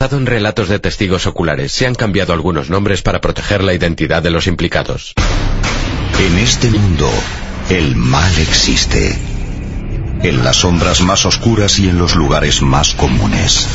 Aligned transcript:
En 0.00 0.26
relatos 0.26 0.68
de 0.68 0.78
testigos 0.78 1.26
oculares, 1.26 1.72
se 1.72 1.84
han 1.84 1.96
cambiado 1.96 2.32
algunos 2.32 2.70
nombres 2.70 3.02
para 3.02 3.20
proteger 3.20 3.64
la 3.64 3.74
identidad 3.74 4.22
de 4.22 4.30
los 4.30 4.46
implicados. 4.46 5.12
En 6.20 6.38
este 6.38 6.70
mundo, 6.70 7.10
el 7.68 7.96
mal 7.96 8.32
existe. 8.38 9.18
En 10.22 10.44
las 10.44 10.58
sombras 10.58 11.00
más 11.00 11.26
oscuras 11.26 11.80
y 11.80 11.88
en 11.88 11.98
los 11.98 12.14
lugares 12.14 12.62
más 12.62 12.94
comunes. 12.94 13.66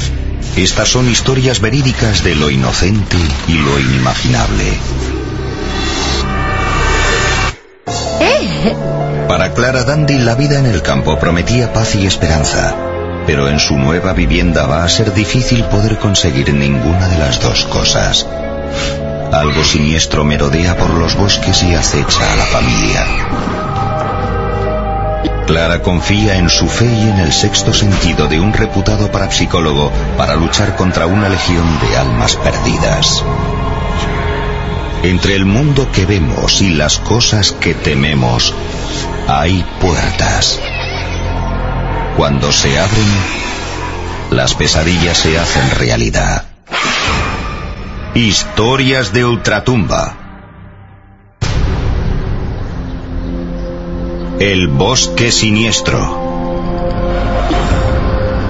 Estas 0.56 0.88
son 0.88 1.10
historias 1.10 1.60
verídicas 1.60 2.24
de 2.24 2.36
lo 2.36 2.50
inocente 2.50 3.18
y 3.50 3.56
lo 3.56 3.78
inimaginable. 3.78 4.64
Para 9.28 9.54
Clara 9.54 9.84
Dandy 9.84 10.20
la 10.20 10.36
vida 10.36 10.58
en 10.58 10.68
el 10.68 10.82
campo 10.82 11.20
prometía 11.20 11.74
paz 11.74 11.96
y 11.96 12.06
esperanza, 12.06 12.93
pero 13.26 13.50
en 13.50 13.60
su 13.60 13.78
nueva 13.78 14.14
vivienda 14.14 14.66
va 14.66 14.84
a 14.84 14.90
ser 14.90 15.14
difícil 15.14 15.64
poder 15.66 15.98
conseguir 15.98 16.54
ninguna 16.54 17.08
de 17.08 17.18
las 17.18 17.40
dos 17.42 17.66
cosas. 17.66 18.26
Algo 19.32 19.64
siniestro 19.64 20.24
merodea 20.24 20.78
por 20.78 20.92
los 20.92 21.16
bosques 21.16 21.64
y 21.64 21.74
acecha 21.74 22.32
a 22.32 22.36
la 22.36 22.46
familia. 22.46 23.06
Clara 25.48 25.82
confía 25.82 26.38
en 26.38 26.50
su 26.50 26.68
fe 26.70 26.86
y 26.86 27.10
en 27.10 27.20
el 27.20 27.34
sexto 27.34 27.74
sentido 27.74 28.28
de 28.28 28.40
un 28.40 28.54
reputado 28.54 29.12
parapsicólogo 29.12 29.92
para 30.18 30.36
luchar 30.36 30.76
contra 30.76 31.06
una 31.06 31.30
legión 31.30 31.66
de 31.80 31.98
almas 31.98 32.36
perdidas. 32.38 33.24
Entre 35.04 35.36
el 35.36 35.46
mundo 35.46 35.92
que 35.92 36.06
vemos 36.06 36.62
y 36.62 36.70
las 36.70 36.98
cosas 37.00 37.52
que 37.52 37.74
tememos, 37.74 38.54
hay 39.28 39.66
puertas. 39.82 40.60
Cuando 42.18 42.52
se 42.52 42.78
abren, 42.78 43.08
las 44.30 44.54
pesadillas 44.54 45.18
se 45.18 45.40
hacen 45.40 45.72
realidad. 45.80 46.46
Historias 48.14 49.12
de 49.14 49.26
Ultratumba. 49.26 50.16
El 54.40 54.68
bosque 54.68 55.32
siniestro. 55.32 56.22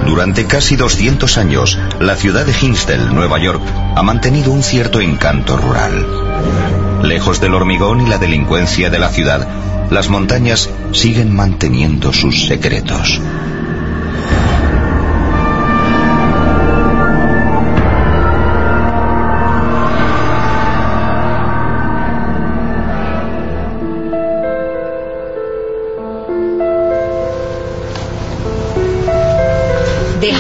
Durante 0.06 0.45
casi 0.45 0.75
200 0.75 1.38
años, 1.38 1.80
la 2.02 2.17
ciudad 2.17 2.45
de 2.45 2.52
Hinsdale, 2.52 3.14
Nueva 3.14 3.39
York, 3.39 3.61
ha 3.95 4.03
mantenido 4.03 4.52
un 4.52 4.61
cierto 4.61 5.00
encanto 5.00 5.56
rural. 5.56 7.02
Lejos 7.03 7.39
del 7.39 7.53
hormigón 7.53 8.02
y 8.02 8.09
la 8.09 8.17
delincuencia 8.17 8.89
de 8.89 9.00
la 9.00 9.08
ciudad, 9.08 9.47
las 9.89 10.09
montañas 10.09 10.69
siguen 10.91 11.34
manteniendo 11.34 12.11
sus 12.11 12.45
secretos. 12.45 13.22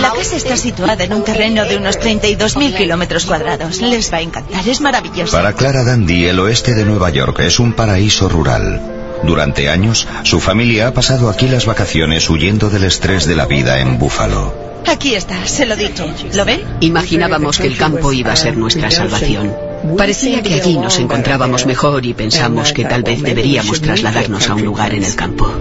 La 0.03 0.11
casa 0.11 0.35
está 0.35 0.57
situada 0.57 1.05
en 1.05 1.13
un 1.13 1.23
terreno 1.23 1.63
de 1.63 1.77
unos 1.77 1.97
32.000 1.97 2.75
kilómetros 2.75 3.25
cuadrados. 3.25 3.79
Les 3.81 4.11
va 4.11 4.17
a 4.17 4.21
encantar, 4.21 4.67
es 4.67 4.81
maravilloso. 4.81 5.31
Para 5.31 5.53
Clara 5.53 5.85
Dandy, 5.85 6.25
el 6.25 6.39
oeste 6.39 6.73
de 6.73 6.83
Nueva 6.83 7.09
York 7.09 7.39
es 7.39 7.57
un 7.57 7.71
paraíso 7.71 8.27
rural. 8.27 8.81
Durante 9.23 9.69
años, 9.69 10.05
su 10.23 10.41
familia 10.41 10.87
ha 10.87 10.93
pasado 10.93 11.29
aquí 11.29 11.47
las 11.47 11.65
vacaciones 11.65 12.29
huyendo 12.29 12.69
del 12.69 12.83
estrés 12.83 13.25
de 13.25 13.35
la 13.37 13.45
vida 13.45 13.79
en 13.79 13.97
Búfalo. 13.97 14.53
Aquí 14.85 15.15
está, 15.15 15.47
se 15.47 15.65
lo 15.65 15.77
dije. 15.77 16.03
¿Lo 16.33 16.43
ven? 16.43 16.61
Imaginábamos 16.81 17.57
que 17.57 17.67
el 17.67 17.77
campo 17.77 18.11
iba 18.11 18.33
a 18.33 18.35
ser 18.35 18.57
nuestra 18.57 18.91
salvación. 18.91 19.72
Parecía 19.97 20.41
que 20.41 20.53
allí 20.53 20.77
nos 20.77 20.97
encontrábamos 20.99 21.65
mejor 21.65 22.05
y 22.05 22.13
pensamos 22.13 22.71
que 22.71 22.85
tal 22.85 23.03
vez 23.03 23.21
deberíamos 23.21 23.81
trasladarnos 23.81 24.49
a 24.49 24.55
un 24.55 24.63
lugar 24.63 24.93
en 24.93 25.03
el 25.03 25.15
campo. 25.15 25.51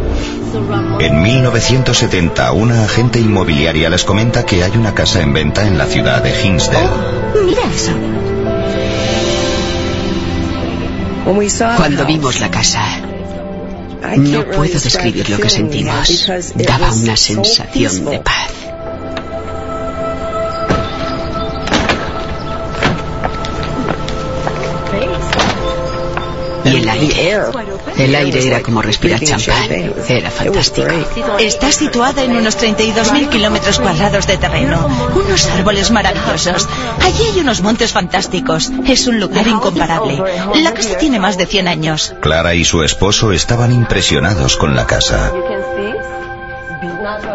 En 1.00 1.22
1970, 1.22 2.52
una 2.52 2.84
agente 2.84 3.18
inmobiliaria 3.18 3.90
les 3.90 4.04
comenta 4.04 4.46
que 4.46 4.62
hay 4.62 4.72
una 4.76 4.94
casa 4.94 5.20
en 5.20 5.32
venta 5.32 5.66
en 5.66 5.76
la 5.76 5.86
ciudad 5.86 6.22
de 6.22 6.30
Hinsdale. 6.30 6.88
Mira 7.44 7.62
eso. 7.74 7.92
Cuando 11.76 12.04
vimos 12.04 12.40
la 12.40 12.50
casa, 12.50 12.82
no 14.16 14.44
puedo 14.46 14.78
describir 14.78 15.30
lo 15.30 15.38
que 15.38 15.48
sentimos. 15.48 16.28
Daba 16.54 16.92
una 16.92 17.16
sensación 17.16 18.04
de 18.04 18.18
paz. 18.18 18.61
El 26.82 26.88
aire. 26.88 27.40
El 27.96 28.14
aire 28.14 28.46
era 28.46 28.62
como 28.62 28.82
respirar 28.82 29.20
champán. 29.20 29.70
Era 30.08 30.30
fantástico. 30.30 30.88
Está 31.38 31.70
situada 31.70 32.24
en 32.24 32.36
unos 32.36 32.58
32.000 32.58 33.28
kilómetros 33.28 33.78
cuadrados 33.78 34.26
de 34.26 34.36
terreno. 34.36 34.88
Unos 35.14 35.46
árboles 35.46 35.90
maravillosos. 35.90 36.68
Allí 37.00 37.24
hay 37.32 37.40
unos 37.40 37.60
montes 37.62 37.92
fantásticos. 37.92 38.70
Es 38.86 39.06
un 39.06 39.20
lugar 39.20 39.46
incomparable. 39.46 40.22
La 40.56 40.74
casa 40.74 40.98
tiene 40.98 41.18
más 41.18 41.38
de 41.38 41.46
100 41.46 41.68
años. 41.68 42.14
Clara 42.20 42.54
y 42.54 42.64
su 42.64 42.82
esposo 42.82 43.32
estaban 43.32 43.72
impresionados 43.72 44.56
con 44.56 44.74
la 44.74 44.86
casa. 44.86 45.32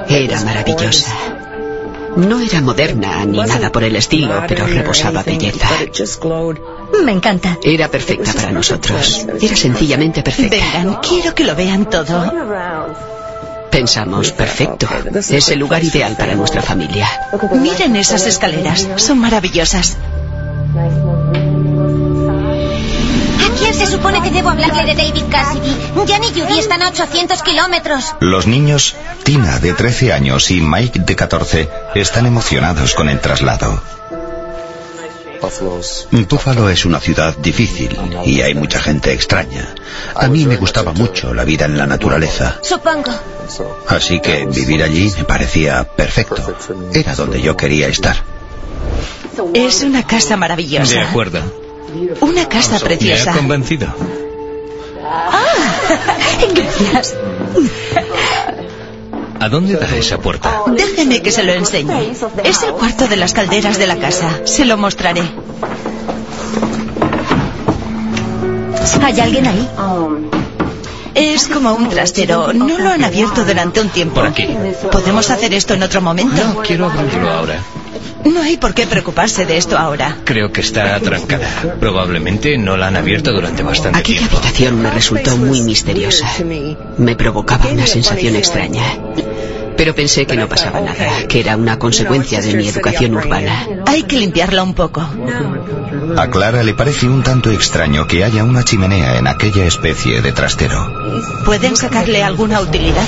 Era 0.09 0.41
maravillosa. 0.41 1.13
No 2.17 2.39
era 2.39 2.61
moderna 2.61 3.25
ni 3.25 3.37
nada 3.37 3.71
por 3.71 3.83
el 3.83 3.95
estilo, 3.95 4.43
pero 4.47 4.65
rebosaba 4.65 5.21
belleza. 5.23 5.69
Me 7.03 7.11
encanta. 7.11 7.57
Era 7.63 7.87
perfecta 7.87 8.33
para 8.33 8.51
nosotros. 8.51 9.25
Era 9.41 9.55
sencillamente 9.55 10.23
perfecta. 10.23 10.55
Vengan, 10.55 10.95
quiero 11.01 11.33
que 11.35 11.43
lo 11.43 11.55
vean 11.55 11.89
todo. 11.89 12.31
Pensamos, 13.69 14.31
perfecto. 14.31 14.87
Es 15.29 15.49
el 15.49 15.59
lugar 15.59 15.83
ideal 15.83 16.15
para 16.17 16.35
nuestra 16.35 16.61
familia. 16.61 17.07
Miren 17.53 17.95
esas 17.95 18.25
escaleras. 18.25 18.87
Son 18.95 19.19
maravillosas. 19.19 19.97
¿A 23.39 23.59
quién 23.59 23.73
se 23.73 23.85
supone 23.85 24.21
que 24.21 24.31
debo 24.31 24.49
hablarle 24.49 24.85
de 24.85 24.95
David 24.95 25.25
Cassidy? 25.29 25.75
Jan 26.07 26.23
y 26.23 26.39
Judy 26.39 26.59
están 26.59 26.81
a 26.81 26.89
800 26.89 27.41
kilómetros. 27.43 28.15
Los 28.19 28.47
niños, 28.47 28.95
Tina 29.23 29.59
de 29.59 29.73
13 29.73 30.13
años 30.13 30.49
y 30.51 30.61
Mike 30.61 30.99
de 30.99 31.15
14, 31.15 31.69
están 31.95 32.25
emocionados 32.25 32.93
con 32.95 33.09
el 33.09 33.19
traslado. 33.19 33.81
Búfalo 36.29 36.69
es 36.69 36.85
una 36.85 36.99
ciudad 36.99 37.35
difícil 37.37 37.97
y 38.25 38.41
hay 38.41 38.53
mucha 38.53 38.79
gente 38.79 39.13
extraña. 39.13 39.73
A 40.15 40.27
mí 40.27 40.45
me 40.45 40.57
gustaba 40.57 40.93
mucho 40.93 41.33
la 41.33 41.43
vida 41.43 41.65
en 41.65 41.77
la 41.77 41.85
naturaleza. 41.85 42.59
Supongo. 42.61 43.11
Así 43.87 44.19
que 44.19 44.45
vivir 44.45 44.83
allí 44.83 45.11
me 45.17 45.23
parecía 45.23 45.83
perfecto. 45.83 46.55
Era 46.93 47.15
donde 47.15 47.41
yo 47.41 47.55
quería 47.55 47.87
estar. 47.87 48.15
Es 49.53 49.83
una 49.83 50.05
casa 50.05 50.35
maravillosa. 50.37 50.93
De 50.93 51.01
acuerdo. 51.01 51.39
Una 52.21 52.47
casa 52.49 52.71
Me 52.71 52.77
ha 52.77 52.79
preciosa. 52.81 53.31
convencido. 53.33 53.87
Gracias. 56.53 57.15
¿A 59.39 59.49
dónde 59.49 59.73
da 59.75 59.87
esa 59.95 60.17
puerta? 60.17 60.63
Déjeme 60.67 61.21
que 61.21 61.31
se 61.31 61.43
lo 61.43 61.53
enseñe. 61.53 62.11
Es 62.43 62.63
el 62.63 62.71
cuarto 62.73 63.07
de 63.07 63.15
las 63.17 63.33
calderas 63.33 63.77
de 63.77 63.87
la 63.87 63.97
casa. 63.97 64.41
Se 64.45 64.65
lo 64.65 64.77
mostraré. 64.77 65.23
¿Hay 69.03 69.19
alguien 69.19 69.47
ahí? 69.47 69.69
Es 71.15 71.47
como 71.47 71.73
un 71.73 71.89
trastero. 71.89 72.51
No 72.53 72.77
lo 72.77 72.89
han 72.89 73.03
abierto 73.03 73.45
durante 73.45 73.79
un 73.81 73.89
tiempo. 73.89 74.15
Por 74.15 74.27
aquí. 74.27 74.47
¿Podemos 74.91 75.29
hacer 75.29 75.53
esto 75.53 75.73
en 75.73 75.83
otro 75.83 76.01
momento? 76.01 76.43
No 76.43 76.61
quiero 76.61 76.85
abrirlo 76.87 77.29
ahora. 77.29 77.59
No 78.33 78.41
hay 78.41 78.57
por 78.57 78.73
qué 78.73 78.85
preocuparse 78.87 79.45
de 79.45 79.57
esto 79.57 79.77
ahora. 79.77 80.17
Creo 80.25 80.51
que 80.51 80.61
está 80.61 80.95
atrancada. 80.95 81.47
Probablemente 81.79 82.57
no 82.57 82.77
la 82.77 82.87
han 82.87 82.95
abierto 82.95 83.31
durante 83.31 83.63
bastante 83.63 83.99
Aquella 83.99 84.19
tiempo. 84.19 84.37
habitación 84.37 84.81
me 84.81 84.91
resultó 84.91 85.37
muy 85.37 85.61
misteriosa. 85.61 86.27
Me 86.97 87.15
provocaba 87.15 87.67
una 87.67 87.87
sensación 87.87 88.35
extraña. 88.35 88.83
Pero 89.77 89.93
pensé 89.93 90.25
que 90.25 90.35
no 90.35 90.49
pasaba 90.49 90.81
nada, 90.81 91.27
que 91.29 91.39
era 91.39 91.55
una 91.55 91.77
consecuencia 91.77 92.41
de 92.41 92.55
mi 92.55 92.67
educación 92.67 93.15
urbana. 93.15 93.67
Hay 93.85 94.03
que 94.03 94.17
limpiarla 94.17 94.63
un 94.63 94.73
poco. 94.73 95.07
A 96.17 96.27
Clara 96.29 96.63
le 96.63 96.73
parece 96.73 97.07
un 97.07 97.21
tanto 97.21 97.51
extraño 97.51 98.07
que 98.07 98.23
haya 98.23 98.43
una 98.43 98.63
chimenea 98.63 99.17
en 99.17 99.27
aquella 99.27 99.65
especie 99.65 100.21
de 100.21 100.31
trastero. 100.31 101.23
¿Pueden 101.45 101.75
sacarle 101.75 102.23
alguna 102.23 102.59
utilidad? 102.59 103.05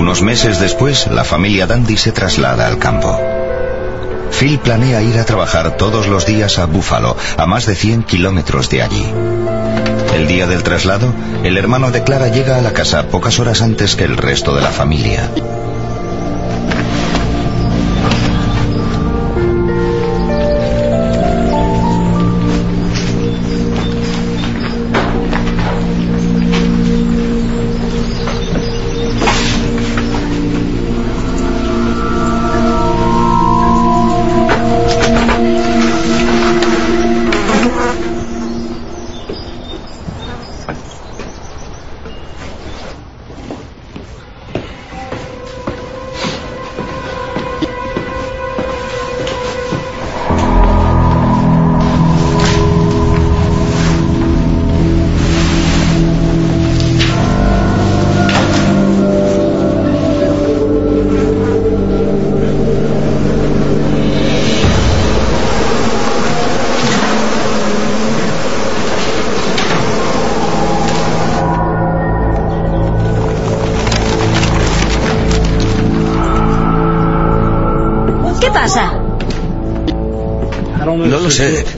Unos 0.00 0.22
meses 0.22 0.58
después, 0.58 1.08
la 1.08 1.24
familia 1.24 1.66
Dandy 1.66 1.98
se 1.98 2.10
traslada 2.10 2.66
al 2.66 2.78
campo. 2.78 3.20
Phil 4.30 4.58
planea 4.58 5.02
ir 5.02 5.18
a 5.18 5.26
trabajar 5.26 5.76
todos 5.76 6.08
los 6.08 6.24
días 6.24 6.58
a 6.58 6.64
Buffalo, 6.64 7.18
a 7.36 7.44
más 7.44 7.66
de 7.66 7.74
100 7.74 8.04
kilómetros 8.04 8.70
de 8.70 8.80
allí. 8.80 9.04
El 10.14 10.26
día 10.26 10.46
del 10.46 10.62
traslado, 10.62 11.12
el 11.44 11.58
hermano 11.58 11.90
de 11.90 12.02
Clara 12.02 12.28
llega 12.28 12.56
a 12.56 12.62
la 12.62 12.72
casa 12.72 13.08
pocas 13.08 13.38
horas 13.40 13.60
antes 13.60 13.94
que 13.94 14.04
el 14.04 14.16
resto 14.16 14.54
de 14.54 14.62
la 14.62 14.70
familia. 14.70 15.28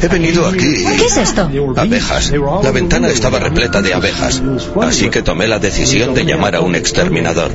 He 0.02 0.08
venido 0.08 0.46
aquí. 0.46 0.84
¿Qué 0.98 1.04
es 1.06 1.16
esto? 1.16 1.50
Abejas. 1.76 2.32
La 2.62 2.70
ventana 2.70 3.08
estaba 3.08 3.38
repleta 3.38 3.82
de 3.82 3.94
abejas. 3.94 4.42
Así 4.80 5.08
que 5.10 5.22
tomé 5.22 5.46
la 5.46 5.58
decisión 5.58 6.14
de 6.14 6.24
llamar 6.24 6.56
a 6.56 6.60
un 6.60 6.74
exterminador. 6.74 7.50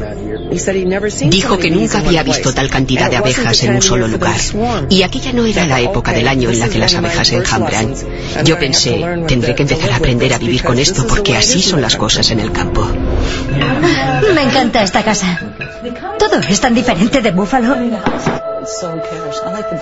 Dijo 1.29 1.57
que 1.57 1.69
nunca 1.69 1.99
había 1.99 2.23
visto 2.23 2.53
tal 2.53 2.69
cantidad 2.69 3.09
de 3.09 3.17
abejas 3.17 3.63
en 3.63 3.75
un 3.75 3.81
solo 3.81 4.07
lugar. 4.07 4.38
Y 4.89 5.03
aquella 5.03 5.33
no 5.33 5.45
era 5.45 5.65
la 5.65 5.81
época 5.81 6.13
del 6.13 6.27
año 6.27 6.49
en 6.49 6.59
la 6.59 6.69
que 6.69 6.77
las 6.77 6.95
abejas 6.95 7.31
enjambran. 7.31 7.94
Yo 8.45 8.57
pensé, 8.57 9.03
tendré 9.27 9.55
que 9.55 9.63
empezar 9.63 9.91
a 9.91 9.97
aprender 9.97 10.33
a 10.33 10.38
vivir 10.38 10.63
con 10.63 10.79
esto 10.79 11.05
porque 11.05 11.35
así 11.35 11.61
son 11.61 11.81
las 11.81 11.97
cosas 11.97 12.31
en 12.31 12.39
el 12.39 12.51
campo. 12.51 12.88
Me 14.33 14.43
encanta 14.43 14.83
esta 14.83 15.03
casa. 15.03 15.39
Todo 16.17 16.39
es 16.39 16.59
tan 16.61 16.73
diferente 16.73 17.21
de 17.21 17.31
Búfalo. 17.31 17.75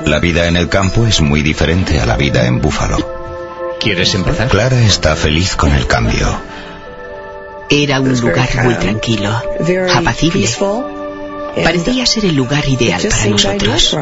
La 0.06 0.20
vida 0.20 0.48
en 0.48 0.56
el 0.56 0.70
campo 0.70 1.06
es 1.06 1.22
muy 1.22 1.42
diferente 1.42 2.00
a 2.00 2.06
la 2.06 2.16
vida 2.16 2.46
en 2.46 2.62
Búfalo. 2.62 2.98
¿Quieres 3.80 4.14
empezar? 4.14 4.48
Clara 4.48 4.80
está 4.82 5.16
feliz 5.16 5.56
con 5.56 5.72
el 5.74 5.86
cambio. 5.88 6.40
Era 7.70 8.00
un 8.00 8.20
lugar 8.20 8.50
muy 8.64 8.76
tranquilo, 8.76 9.30
apacible. 9.94 10.48
Parecía 11.64 12.06
ser 12.06 12.26
el 12.26 12.36
lugar 12.36 12.68
ideal 12.68 13.02
para 13.10 13.26
nosotros. 13.28 13.96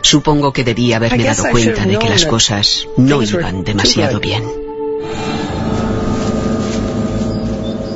Supongo 0.00 0.52
que 0.52 0.64
debía 0.64 0.96
haberme 0.96 1.24
dado 1.24 1.44
cuenta 1.50 1.84
de 1.84 1.98
que 1.98 2.08
las 2.08 2.26
cosas 2.26 2.88
no 2.96 3.22
iban 3.22 3.64
demasiado 3.64 4.20
bien. 4.20 4.44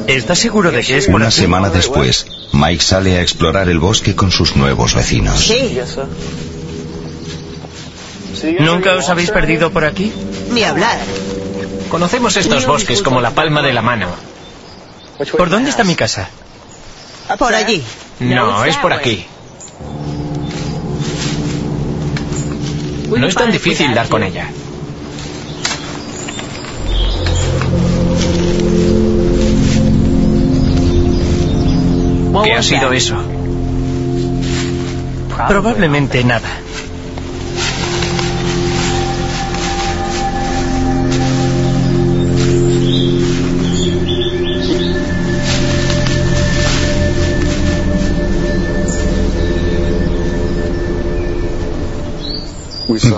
¿Estás 0.07 0.39
seguro 0.39 0.71
de 0.71 0.83
que 0.83 0.99
es 0.99 1.07
por 1.07 1.17
Una 1.17 1.31
semana 1.31 1.69
después, 1.69 2.27
Mike 2.57 2.83
sale 2.83 3.19
a 3.19 3.23
explorar 3.23 3.69
el 3.69 3.79
bosque 3.79 4.17
con 4.17 4.33
sus 4.33 4.57
nuevos 4.57 4.95
vecinos. 4.95 5.53
¿Nunca 8.61 8.95
os 8.95 9.09
habéis 9.09 9.31
perdido 9.31 9.71
por 9.71 9.85
aquí? 9.85 10.13
Ni 10.51 10.63
hablar. 10.63 10.99
Conocemos 11.91 12.37
estos 12.37 12.67
bosques 12.67 13.03
como 13.03 13.21
la 13.21 13.31
palma 13.31 13.63
de 13.63 13.73
la 13.73 13.83
mano. 13.83 14.09
¿Por 15.37 15.51
dónde 15.51 15.71
está 15.71 15.85
mi 15.85 15.95
casa? 15.95 16.29
Por 17.39 17.55
allí. 17.55 17.83
No, 18.21 18.65
es 18.65 18.77
por 18.77 18.93
aquí. 18.93 19.27
No 23.09 23.27
es 23.27 23.35
tan 23.35 23.53
difícil 23.53 23.95
dar 23.95 24.09
con 24.09 24.23
ella. 24.23 24.49
¿Qué 32.45 32.53
ha 32.53 32.63
sido 32.63 32.93
eso? 32.93 33.17
Probablemente 35.49 36.25
nada. 36.25 36.49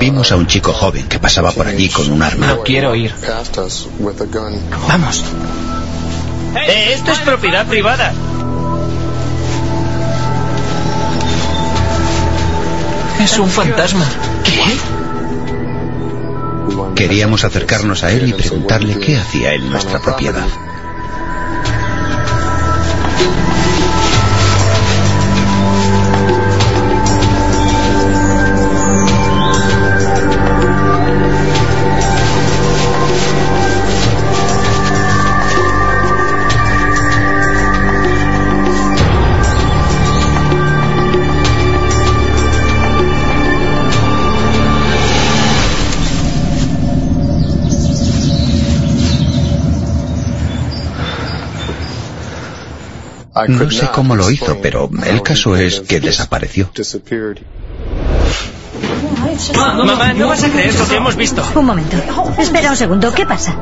Vimos 0.00 0.32
a 0.32 0.37
un 0.37 0.47
chico 0.47 0.73
joven 0.73 1.09
que 1.09 1.19
pasaba 1.19 1.50
por 1.53 1.67
allí 1.67 1.88
con 1.88 2.11
un 2.11 2.23
arma. 2.23 2.47
No 2.47 2.62
quiero 2.62 2.94
ir. 2.94 3.14
Vamos. 4.88 5.25
Eh, 6.56 6.93
esto 6.94 7.12
es 7.12 7.19
propiedad 7.19 7.67
privada. 7.67 8.12
Es 13.31 13.39
un 13.39 13.51
fantasma. 13.51 14.07
Queríamos 16.97 17.45
acercarnos 17.45 18.02
a 18.02 18.11
él 18.11 18.26
y 18.31 18.33
preguntarle 18.33 18.99
qué 18.99 19.19
hacía 19.19 19.52
en 19.52 19.69
nuestra 19.69 20.00
propiedad. 20.00 20.47
No 53.47 53.71
sé 53.71 53.88
cómo 53.92 54.16
lo 54.16 54.30
hizo, 54.30 54.59
pero 54.61 54.90
el 55.07 55.23
caso 55.23 55.57
es 55.57 55.80
que 55.80 56.00
desapareció. 56.00 56.71
Mamá, 59.54 60.12
no 60.14 60.28
vas 60.28 60.45
a 60.45 60.50
creer 60.50 60.75
lo 60.75 60.88
que 60.88 60.97
hemos 60.97 61.16
visto. 61.16 61.45
Un 61.54 61.64
momento. 61.64 61.97
Espera 62.38 62.71
un 62.71 62.76
segundo. 62.76 63.12
¿Qué 63.12 63.26
pasa? 63.26 63.57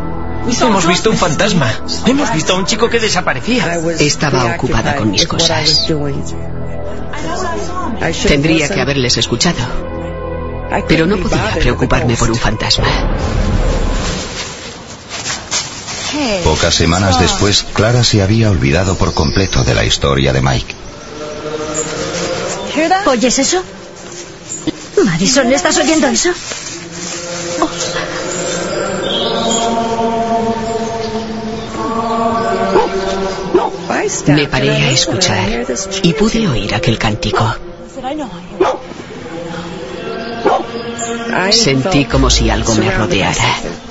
Hemos 0.60 0.86
visto 0.86 1.10
un 1.10 1.16
fantasma. 1.16 1.72
Hemos 2.06 2.32
visto 2.32 2.54
a 2.54 2.56
un 2.56 2.66
chico 2.66 2.88
que 2.88 3.00
desaparecía. 3.00 3.78
Estaba 3.98 4.54
ocupada 4.54 4.96
con 4.96 5.10
mis 5.10 5.26
cosas. 5.26 5.86
Tendría 8.26 8.68
que 8.68 8.80
haberles 8.80 9.16
escuchado. 9.16 9.58
Pero 10.88 11.06
no 11.06 11.16
podía 11.18 11.50
preocuparme 11.58 12.16
por 12.16 12.30
un 12.30 12.36
fantasma. 12.36 12.86
Pocas 16.44 16.74
semanas 16.74 17.18
después, 17.20 17.64
Clara 17.72 18.02
se 18.02 18.22
había 18.22 18.50
olvidado 18.50 18.96
por 18.96 19.14
completo 19.14 19.64
de 19.64 19.74
la 19.74 19.84
historia 19.84 20.32
de 20.32 20.42
Mike. 20.42 20.74
¿Oyes 23.06 23.38
eso? 23.38 23.62
Madison, 25.04 25.52
¿estás 25.52 25.78
oyendo 25.78 26.08
eso? 26.08 26.30
Me 34.26 34.46
paré 34.46 34.70
a 34.70 34.90
escuchar 34.90 35.66
y 36.02 36.12
pude 36.12 36.48
oír 36.48 36.74
aquel 36.74 36.98
cántico. 36.98 37.44
Sentí 41.50 42.04
como 42.04 42.30
si 42.30 42.50
algo 42.50 42.74
me 42.74 42.90
rodeara. 42.90 43.85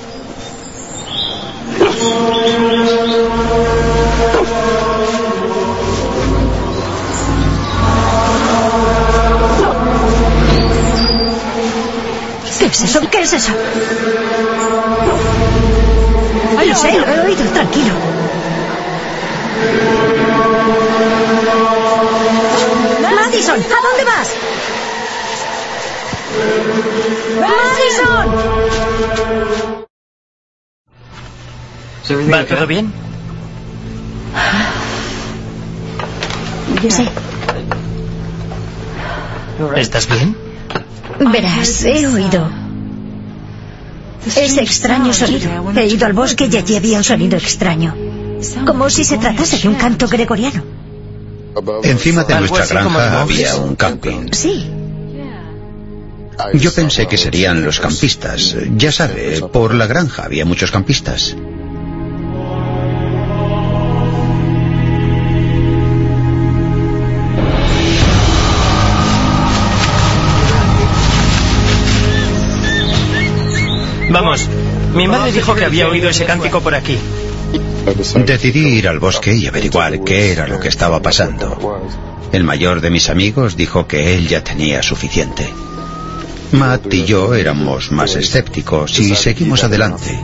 ¿Qué 12.58 12.66
es 12.66 12.82
eso? 12.82 13.00
¿Qué 13.10 13.20
es 13.20 13.32
eso? 13.32 13.52
Lo 16.66 16.74
sé, 16.74 16.92
lo 16.98 17.06
he 17.06 17.20
oído, 17.20 17.44
tranquilo. 17.52 17.94
Madison, 23.14 23.60
¿a 23.60 23.80
dónde 23.82 24.04
vas? 24.04 24.28
Madison. 27.40 28.26
¿Va 32.32 32.44
todo 32.44 32.66
bien? 32.66 32.92
Sí. 36.88 37.08
¿Estás 39.76 40.08
bien? 40.08 40.36
Verás, 41.32 41.84
he 41.84 42.06
oído 42.06 42.48
ese 44.26 44.60
extraño 44.60 45.12
sonido. 45.12 45.50
He 45.76 45.86
ido 45.86 46.06
al 46.06 46.12
bosque 46.12 46.48
y 46.50 46.56
allí 46.56 46.76
había 46.76 46.98
un 46.98 47.04
sonido 47.04 47.36
extraño. 47.36 47.94
Como 48.66 48.90
si 48.90 49.04
se 49.04 49.18
tratase 49.18 49.58
de 49.58 49.68
un 49.68 49.76
canto 49.76 50.08
gregoriano. 50.08 50.62
Encima 51.82 52.24
de 52.24 52.40
nuestra 52.40 52.66
granja 52.66 53.22
había 53.22 53.56
un 53.56 53.76
camping. 53.76 54.28
Sí. 54.32 54.70
Yo 56.52 56.72
pensé 56.74 57.06
que 57.06 57.16
serían 57.16 57.64
los 57.64 57.80
campistas. 57.80 58.56
Ya 58.76 58.92
sabe, 58.92 59.40
por 59.52 59.74
la 59.74 59.86
granja 59.86 60.24
había 60.24 60.44
muchos 60.44 60.70
campistas. 60.70 61.34
Vamos, 74.16 74.48
mi 74.94 75.06
madre 75.06 75.30
dijo 75.30 75.54
que 75.54 75.66
había 75.66 75.86
oído 75.88 76.08
ese 76.08 76.24
cántico 76.24 76.62
por 76.62 76.74
aquí. 76.74 76.98
Decidí 78.24 78.78
ir 78.78 78.88
al 78.88 78.98
bosque 78.98 79.34
y 79.34 79.46
averiguar 79.46 80.02
qué 80.04 80.32
era 80.32 80.48
lo 80.48 80.58
que 80.58 80.68
estaba 80.68 81.02
pasando. 81.02 81.82
El 82.32 82.42
mayor 82.42 82.80
de 82.80 82.88
mis 82.88 83.10
amigos 83.10 83.58
dijo 83.58 83.86
que 83.86 84.14
él 84.14 84.26
ya 84.26 84.42
tenía 84.42 84.82
suficiente. 84.82 85.52
Matt 86.52 86.94
y 86.94 87.04
yo 87.04 87.34
éramos 87.34 87.92
más 87.92 88.16
escépticos 88.16 88.98
y 88.98 89.14
seguimos 89.14 89.64
adelante. 89.64 90.18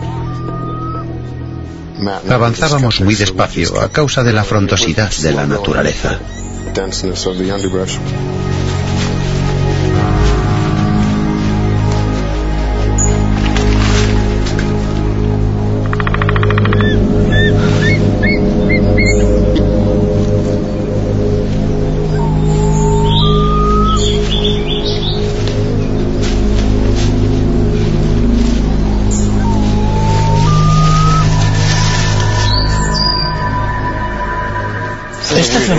Avanzábamos 2.30 3.02
muy 3.02 3.14
despacio 3.14 3.78
a 3.78 3.90
causa 3.90 4.22
de 4.22 4.32
la 4.32 4.44
frondosidad 4.44 5.10
de 5.10 5.32
la 5.32 5.46
naturaleza. 5.46 6.18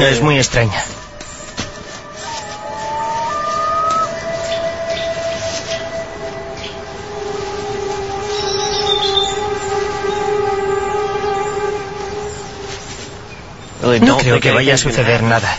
Es 0.09 0.21
muy 0.21 0.37
extraña. 0.37 0.83
No 14.01 14.17
creo 14.17 14.39
que 14.39 14.51
vaya 14.51 14.75
a 14.75 14.77
suceder 14.77 15.23
nada. 15.23 15.57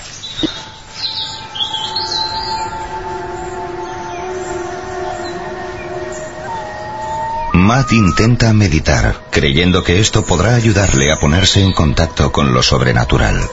Matt 7.54 7.92
intenta 7.92 8.52
meditar, 8.52 9.22
creyendo 9.30 9.82
que 9.82 10.00
esto 10.00 10.24
podrá 10.26 10.54
ayudarle 10.54 11.10
a 11.12 11.16
ponerse 11.16 11.62
en 11.62 11.72
contacto 11.72 12.30
con 12.30 12.52
lo 12.52 12.62
sobrenatural. 12.62 13.48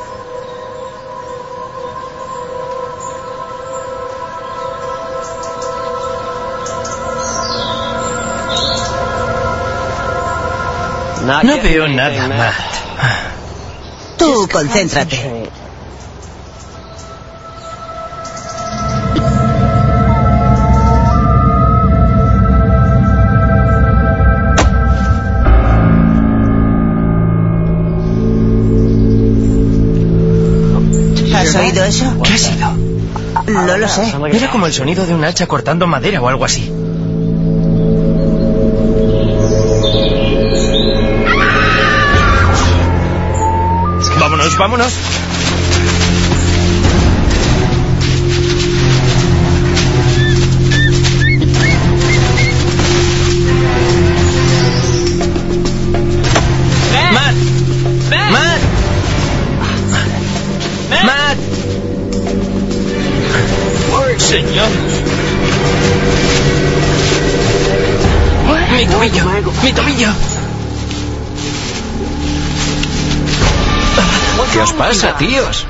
No 11.24 11.62
veo 11.62 11.88
nada, 11.88 12.28
Matt. 12.28 12.54
Tú 14.18 14.48
concéntrate. 14.52 15.50
¿Has 31.36 31.56
oído 31.56 31.84
eso? 31.84 32.22
¿Qué 32.24 32.34
ha 32.34 32.38
sido? 32.38 32.72
No 33.48 33.78
lo 33.78 33.88
sé. 33.88 34.14
Era 34.34 34.50
como 34.52 34.66
el 34.66 34.74
sonido 34.74 35.06
de 35.06 35.14
un 35.14 35.24
hacha 35.24 35.46
cortando 35.48 35.86
madera 35.86 36.22
o 36.22 36.28
algo 36.28 36.46
así. 36.46 36.71
Vámonos. 44.62 44.94
Señor. 64.20 64.70
Mi 68.78 68.86
tobillo. 68.86 69.26
Mi 69.64 69.74
tobillo. 69.74 70.41
¿Qué 74.62 74.66
os 74.66 74.74
pasa, 74.74 75.18
tíos? 75.18 75.66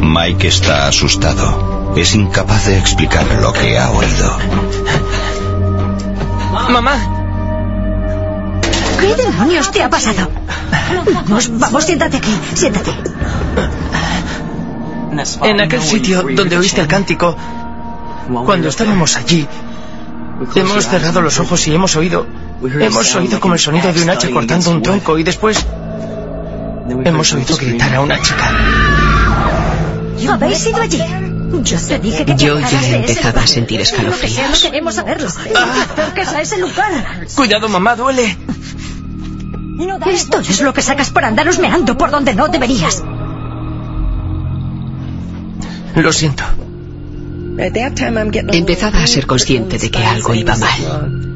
Mike 0.00 0.48
está 0.48 0.88
asustado. 0.88 1.94
Es 1.96 2.16
incapaz 2.16 2.66
de 2.66 2.78
explicar 2.78 3.24
lo 3.40 3.52
que 3.52 3.78
ha 3.78 3.88
oído. 3.92 4.38
Mamá. 6.68 6.96
¿Qué 9.00 9.14
demonios 9.14 9.70
te 9.70 9.84
ha 9.84 9.88
pasado? 9.88 10.28
Vamos, 11.28 11.48
vamos, 11.60 11.84
siéntate 11.84 12.16
aquí, 12.16 12.36
siéntate. 12.56 12.90
En 15.42 15.60
aquel 15.60 15.82
sitio 15.82 16.22
donde 16.34 16.56
oíste 16.56 16.80
el 16.80 16.86
cántico, 16.86 17.36
cuando 18.44 18.68
estábamos 18.68 19.16
allí, 19.16 19.46
hemos 20.54 20.86
cerrado 20.86 21.20
los 21.20 21.38
ojos 21.40 21.66
y 21.66 21.74
hemos 21.74 21.96
oído, 21.96 22.26
hemos 22.62 23.14
oído 23.14 23.40
como 23.40 23.54
el 23.54 23.60
sonido 23.60 23.92
de 23.92 24.02
un 24.02 24.10
hacha 24.10 24.30
cortando 24.30 24.70
un 24.70 24.82
tronco 24.82 25.18
y 25.18 25.24
después 25.24 25.66
hemos 27.04 27.32
oído 27.32 27.56
gritar 27.56 27.94
a 27.94 28.00
una 28.00 28.20
chica. 28.20 28.50
¿Habéis 30.30 30.66
ido 30.66 30.80
allí? 30.80 31.02
Yo 31.62 31.78
te 31.78 31.98
dije 31.98 32.24
que 32.24 32.34
te 32.34 32.44
Yo 32.44 32.58
ya 32.58 32.96
empezaba 32.96 33.40
a 33.40 33.46
sentir 33.46 33.78
No 33.78 33.82
escalofríos. 33.82 34.60
queremos 34.62 34.94
saberlo. 34.94 35.28
No 35.28 35.60
acerques 35.60 36.28
a 36.28 36.42
ese 36.42 36.58
lugar. 36.58 37.26
Cuidado, 37.34 37.68
mamá, 37.68 37.96
duele. 37.96 38.36
Esto 40.06 40.40
es 40.40 40.60
lo 40.60 40.74
que 40.74 40.82
sacas 40.82 41.10
por 41.10 41.24
andar 41.24 41.48
husmeando 41.48 41.96
por 41.96 42.10
donde 42.10 42.34
no 42.34 42.48
deberías. 42.48 43.02
Lo 45.96 46.12
siento. 46.12 46.44
Empezaba 48.52 49.02
a 49.02 49.06
ser 49.06 49.26
consciente 49.26 49.78
de 49.78 49.90
que 49.90 50.04
algo 50.04 50.34
iba 50.34 50.56
mal. 50.56 51.27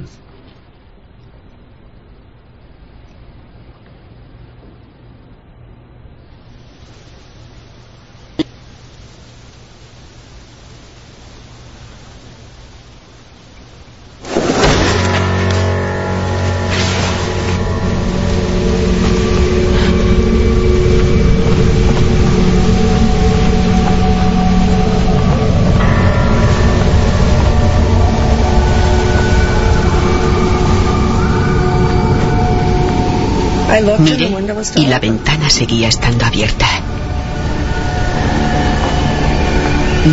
La 34.92 34.98
ventana 34.98 35.48
seguía 35.48 35.88
estando 35.88 36.26
abierta. 36.26 36.66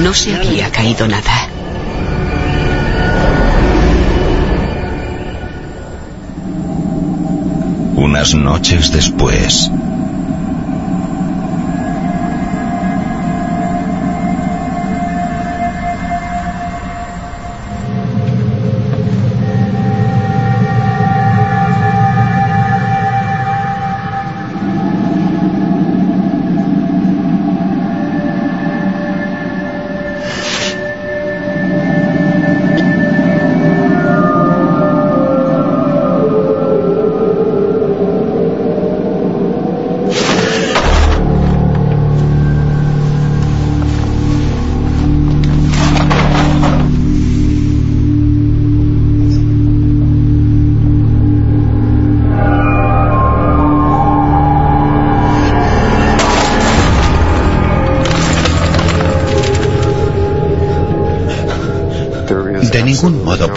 No 0.02 0.14
se 0.14 0.34
había 0.34 0.72
caído 0.72 1.06
nada. 1.06 1.50
Unas 7.98 8.34
noches 8.34 8.94
después. 8.94 9.70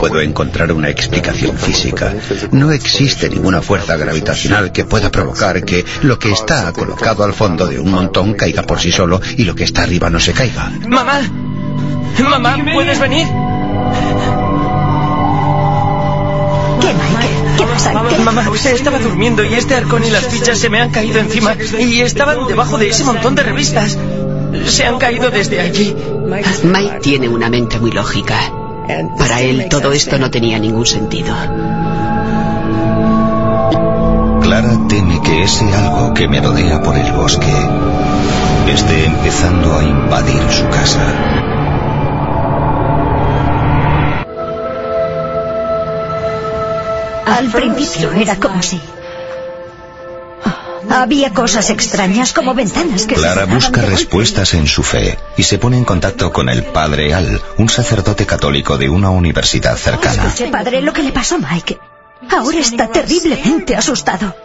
Puedo 0.09 0.21
encontrar 0.21 0.73
una 0.73 0.89
explicación 0.89 1.57
física. 1.57 2.13
No 2.51 2.73
existe 2.73 3.29
ninguna 3.29 3.63
fuerza 3.63 3.97
gravitacional 3.97 4.73
que 4.73 4.85
pueda 4.85 5.13
provocar 5.13 5.65
que 5.65 5.85
lo 6.03 6.19
que 6.19 6.33
está 6.33 6.73
colocado 6.73 7.23
al 7.23 7.33
fondo 7.33 7.69
de 7.69 7.79
un 7.79 7.93
montón 7.93 8.35
caiga 8.35 8.65
por 8.65 8.81
sí 8.81 8.91
solo 8.91 9.21
y 9.37 9.45
lo 9.45 9.55
que 9.55 9.63
está 9.63 9.85
arriba 9.85 10.11
no 10.11 10.19
se 10.19 10.33
caiga. 10.33 10.73
¡Mamá! 10.89 11.21
¡Mamá! 12.19 12.59
¿Puedes 12.75 12.99
venir? 12.99 13.29
¿Qué, 16.81 16.89
Mike? 16.89 17.57
¿Qué 17.59 17.65
pasa? 17.65 17.93
¿Qué? 18.09 18.19
Mamá, 18.19 18.45
estaba 18.57 18.99
durmiendo 18.99 19.45
y 19.45 19.55
este 19.55 19.77
arcón 19.77 20.05
y 20.05 20.11
las 20.11 20.27
fichas 20.27 20.59
se 20.59 20.69
me 20.69 20.81
han 20.81 20.91
caído 20.91 21.21
encima 21.21 21.55
y 21.79 22.01
estaban 22.01 22.49
debajo 22.49 22.77
de 22.77 22.89
ese 22.89 23.05
montón 23.05 23.37
de 23.37 23.45
revistas. 23.45 23.97
Se 24.67 24.85
han 24.85 24.99
caído 24.99 25.31
desde 25.31 25.61
allí. 25.61 25.95
Mike 26.65 26.99
tiene 27.03 27.29
una 27.29 27.49
mente 27.49 27.79
muy 27.79 27.93
lógica. 27.93 28.62
Para 29.19 29.41
él 29.41 29.69
todo 29.69 29.93
esto 29.93 30.19
no 30.19 30.31
tenía 30.31 30.59
ningún 30.59 30.87
sentido. 30.87 31.35
Clara 34.43 34.79
teme 34.89 35.21
que 35.23 35.43
ese 35.45 35.65
algo 35.75 36.15
que 36.15 36.29
merodea 36.29 36.83
por 36.83 36.97
el 36.97 37.13
bosque 37.13 37.53
esté 38.73 39.05
empezando 39.07 39.79
a 39.79 39.85
invadir 39.85 40.43
su 40.51 40.69
casa. 40.69 41.07
Al 47.27 47.49
principio 47.49 48.13
era 48.13 48.37
como 48.37 48.63
si... 48.63 48.81
Había 50.93 51.33
cosas 51.33 51.71
extrañas 51.71 52.33
como 52.33 52.55
ventanas 52.55 53.07
que... 53.07 53.15
se 53.15 53.21
Clara 53.21 53.47
busca 53.47 53.81
respuestas 53.81 54.53
en 54.55 54.67
su 54.67 54.83
fe 54.83 55.19
y 55.37 55.43
se 55.43 55.59
pone 55.59 55.79
en 55.79 55.85
contacto 55.85 56.33
con 56.33 56.49
el 56.49 56.65
padre 56.65 57.15
Al, 57.15 57.41
un 57.57 57.69
sacerdote 57.69 58.27
católico 58.27 58.77
de 58.77 58.91
una 58.91 59.09
universidad 59.11 59.77
cercana. 59.77 60.27
Escuche, 60.27 60.49
padre, 60.49 60.83
lo 60.83 60.93
que 60.93 61.03
le 61.03 61.13
pasó 61.13 61.37
a 61.37 61.39
Mike. 61.39 61.79
Ahora 62.31 62.59
está 62.59 62.89
terriblemente 62.89 63.75
asustado. 63.75 64.37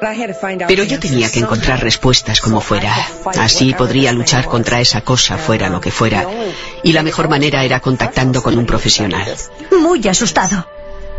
Pero 0.67 0.83
yo 0.83 0.99
tenía 0.99 1.29
que 1.29 1.39
encontrar 1.39 1.81
respuestas 1.81 2.41
como 2.41 2.61
fuera. 2.61 2.95
Así 3.37 3.73
podría 3.73 4.11
luchar 4.13 4.45
contra 4.45 4.79
esa 4.79 5.01
cosa, 5.01 5.37
fuera 5.37 5.69
lo 5.69 5.79
que 5.81 5.91
fuera. 5.91 6.25
Y 6.83 6.93
la 6.93 7.03
mejor 7.03 7.29
manera 7.29 7.63
era 7.63 7.79
contactando 7.79 8.41
con 8.41 8.57
un 8.57 8.65
profesional. 8.65 9.35
Muy 9.79 10.07
asustado. 10.07 10.65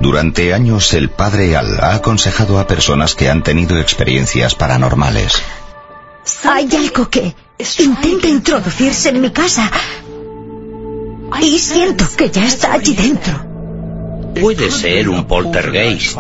Durante 0.01 0.55
años 0.55 0.95
el 0.95 1.11
padre 1.11 1.57
Al 1.57 1.81
ha 1.81 1.95
aconsejado 1.95 2.61
a 2.61 2.67
personas 2.67 3.15
que 3.15 3.29
han 3.29 3.43
tenido 3.43 3.79
experiencias 3.79 4.55
paranormales. 4.55 5.43
Hay 6.45 6.69
algo 6.77 7.09
que 7.09 7.35
intenta 7.79 8.29
introducirse 8.29 9.09
en 9.09 9.21
mi 9.21 9.31
casa. 9.31 9.71
Y 11.41 11.59
siento 11.59 12.05
que 12.17 12.31
ya 12.31 12.47
está 12.47 12.75
allí 12.75 12.95
dentro. 12.95 13.45
Puede 14.41 14.71
ser 14.71 15.09
un 15.09 15.25
poltergeist. 15.27 16.17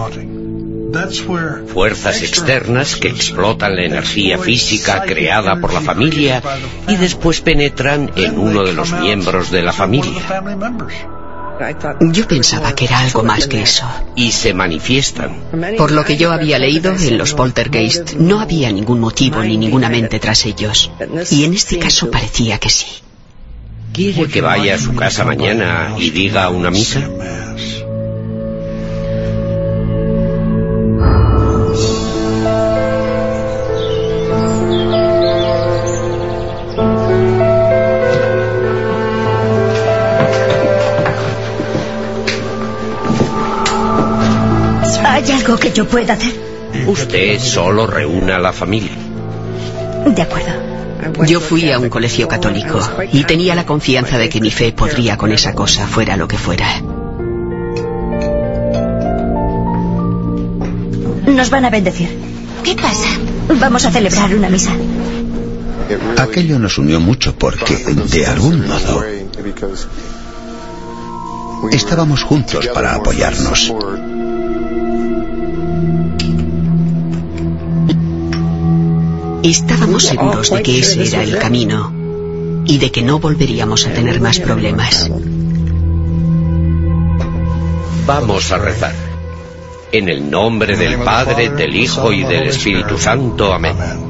Fuerzas 1.72 2.22
externas 2.22 2.96
que 2.96 3.08
explotan 3.08 3.76
la 3.76 3.84
energía 3.84 4.38
física 4.38 5.02
creada 5.02 5.60
por 5.60 5.72
la 5.72 5.82
familia 5.82 6.42
y 6.88 6.96
después 6.96 7.42
penetran 7.42 8.10
en 8.16 8.38
uno 8.38 8.64
de 8.64 8.72
los 8.72 8.92
miembros 8.92 9.50
de 9.50 9.62
la 9.62 9.72
familia 9.72 10.22
Yo 12.00 12.28
pensaba 12.28 12.74
que 12.74 12.84
era 12.84 13.00
algo 13.00 13.22
más 13.22 13.46
que 13.48 13.62
eso. 13.62 13.84
y 14.14 14.32
se 14.32 14.54
manifiestan. 14.54 15.42
Por 15.76 15.92
lo 15.92 16.04
que 16.04 16.16
yo 16.16 16.32
había 16.32 16.58
leído, 16.58 16.94
en 16.94 17.18
los 17.18 17.34
poltergeist 17.34 18.14
no 18.14 18.40
había 18.40 18.70
ningún 18.72 19.00
motivo 19.00 19.42
ni 19.42 19.56
ninguna 19.56 19.88
mente 19.88 20.18
tras 20.18 20.44
ellos. 20.46 20.90
Y 21.30 21.44
en 21.44 21.54
este 21.54 21.78
caso 21.78 22.10
parecía 22.10 22.58
que 22.58 22.70
sí. 22.70 22.86
¿Quiere 23.92 24.28
que 24.28 24.40
vaya 24.40 24.74
a 24.76 24.78
su 24.78 24.94
casa 24.94 25.24
mañana 25.24 25.94
y 25.98 26.10
diga 26.10 26.48
una 26.50 26.70
misa? 26.70 27.08
¿Hay 45.28 45.34
algo 45.34 45.58
que 45.58 45.72
yo 45.72 45.86
pueda 45.86 46.14
hacer? 46.14 46.32
Usted 46.86 47.38
solo 47.38 47.86
reúna 47.86 48.36
a 48.36 48.38
la 48.38 48.50
familia. 48.50 48.96
De 50.06 50.22
acuerdo. 50.22 51.26
Yo 51.26 51.38
fui 51.38 51.70
a 51.70 51.78
un 51.78 51.90
colegio 51.90 52.26
católico 52.26 52.80
y 53.12 53.24
tenía 53.24 53.54
la 53.54 53.66
confianza 53.66 54.16
de 54.16 54.30
que 54.30 54.40
mi 54.40 54.50
fe 54.50 54.72
podría 54.72 55.18
con 55.18 55.30
esa 55.30 55.52
cosa, 55.52 55.86
fuera 55.86 56.16
lo 56.16 56.26
que 56.26 56.38
fuera. 56.38 56.80
Nos 61.26 61.50
van 61.50 61.66
a 61.66 61.70
bendecir. 61.70 62.08
¿Qué 62.64 62.74
pasa? 62.74 63.08
Vamos 63.60 63.84
a 63.84 63.90
celebrar 63.90 64.34
una 64.34 64.48
misa. 64.48 64.72
Aquello 66.16 66.58
nos 66.58 66.78
unió 66.78 67.00
mucho 67.00 67.36
porque, 67.36 67.76
de 67.76 68.26
algún 68.26 68.66
modo, 68.66 69.04
estábamos 71.70 72.22
juntos 72.22 72.66
para 72.68 72.94
apoyarnos. 72.94 73.74
Estábamos 79.42 80.04
seguros 80.04 80.50
de 80.50 80.62
que 80.62 80.80
ese 80.80 81.06
era 81.06 81.22
el 81.22 81.38
camino 81.38 81.92
y 82.66 82.78
de 82.78 82.90
que 82.90 83.02
no 83.02 83.18
volveríamos 83.18 83.86
a 83.86 83.92
tener 83.92 84.20
más 84.20 84.40
problemas. 84.40 85.10
Vamos 88.06 88.50
a 88.52 88.58
rezar. 88.58 88.94
En 89.92 90.08
el 90.08 90.30
nombre 90.30 90.76
del 90.76 90.98
Padre, 90.98 91.50
del 91.50 91.76
Hijo 91.76 92.12
y 92.12 92.24
del 92.24 92.48
Espíritu 92.48 92.98
Santo. 92.98 93.52
Amén. 93.52 94.07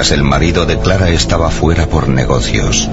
Mientras 0.00 0.18
el 0.18 0.24
marido 0.24 0.64
de 0.64 0.78
Clara 0.78 1.10
estaba 1.10 1.50
fuera 1.50 1.86
por 1.86 2.08
negocios. 2.08 2.88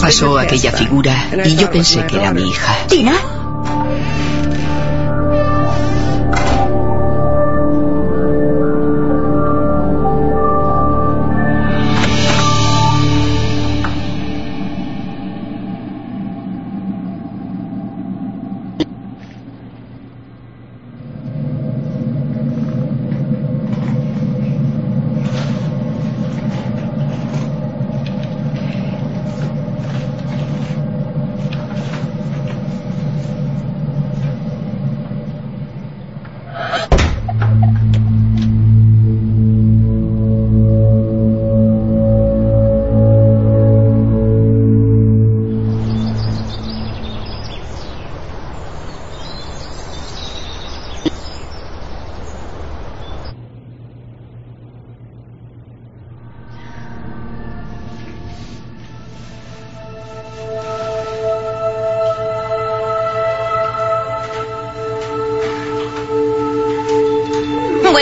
Pasó 0.00 0.38
aquella 0.38 0.72
figura 0.72 1.28
y 1.44 1.56
yo 1.56 1.70
pensé 1.70 2.06
que 2.06 2.16
era 2.16 2.32
mi 2.32 2.48
hija. 2.48 2.86
¿Tina? 2.88 3.31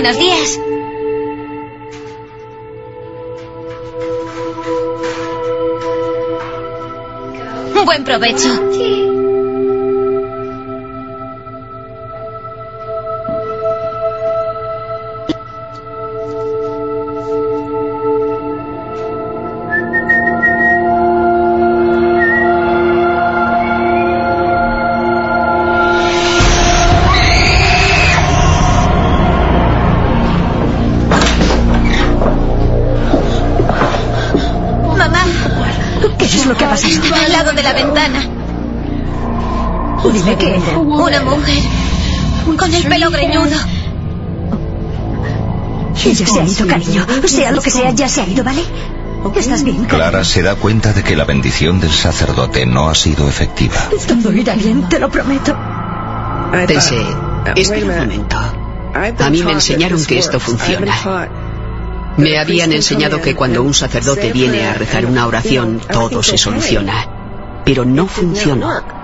Buenos 0.01 0.19
días. 0.19 0.59
Buen 7.85 8.05
provecho. 8.05 8.49
Una 40.77 41.23
mujer 41.23 41.63
con 42.57 42.75
el 42.75 42.85
pelo 42.85 43.11
greñudo. 43.11 43.57
Ella 46.05 46.27
se 46.27 46.41
ha 46.41 46.45
ido, 46.45 46.67
cariño. 46.67 47.07
Sea 47.27 47.53
lo 47.53 47.61
que 47.61 47.71
sea, 47.71 47.91
ya 47.93 48.09
se 48.09 48.23
ha 48.23 48.27
ido, 48.27 48.43
¿vale? 48.43 48.63
¿Estás 49.37 49.65
bien? 49.65 49.85
Clara 49.85 50.25
se 50.25 50.43
da 50.43 50.55
cuenta 50.55 50.93
de 50.95 51.03
que 51.03 51.15
la 51.15 51.25
bendición 51.25 51.79
del 51.79 51.93
sacerdote 51.93 52.65
no 52.65 52.89
ha 52.89 52.95
sido 52.95 53.29
efectiva. 53.29 53.91
Todo 54.09 54.33
irá 54.33 54.55
bien, 54.55 54.89
te 54.89 54.99
lo 54.99 55.11
prometo. 55.11 55.57
Pensé, 56.67 57.05
espera 57.55 57.87
un 57.87 57.99
momento. 57.99 58.37
A 58.37 59.31
mí 59.31 59.43
me 59.43 59.53
enseñaron 59.53 60.05
que 60.05 60.19
esto 60.19 60.41
funciona. 60.41 61.29
Me 62.17 62.39
habían 62.39 62.73
enseñado 62.73 63.21
que 63.21 63.35
cuando 63.35 63.63
un 63.63 63.75
sacerdote 63.75 64.33
viene 64.33 64.67
a 64.67 64.75
rezar 64.75 65.05
una 65.05 65.27
oración, 65.27 65.81
todo 65.93 66.23
se 66.23 66.39
soluciona. 66.39 67.07
Pero 67.65 67.85
no 67.85 68.07
funcionó. 68.07 69.00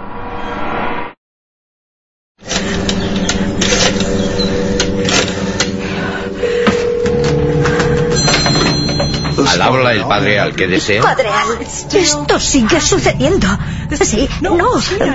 El 9.96 10.04
padre 10.06 10.38
al 10.38 10.54
que 10.54 10.66
desea. 10.66 11.02
Padre 11.02 11.28
Al, 11.28 11.58
esto 11.62 12.38
sigue 12.40 12.80
sucediendo. 12.80 13.46
Sí, 14.02 14.28
no, 14.40 14.56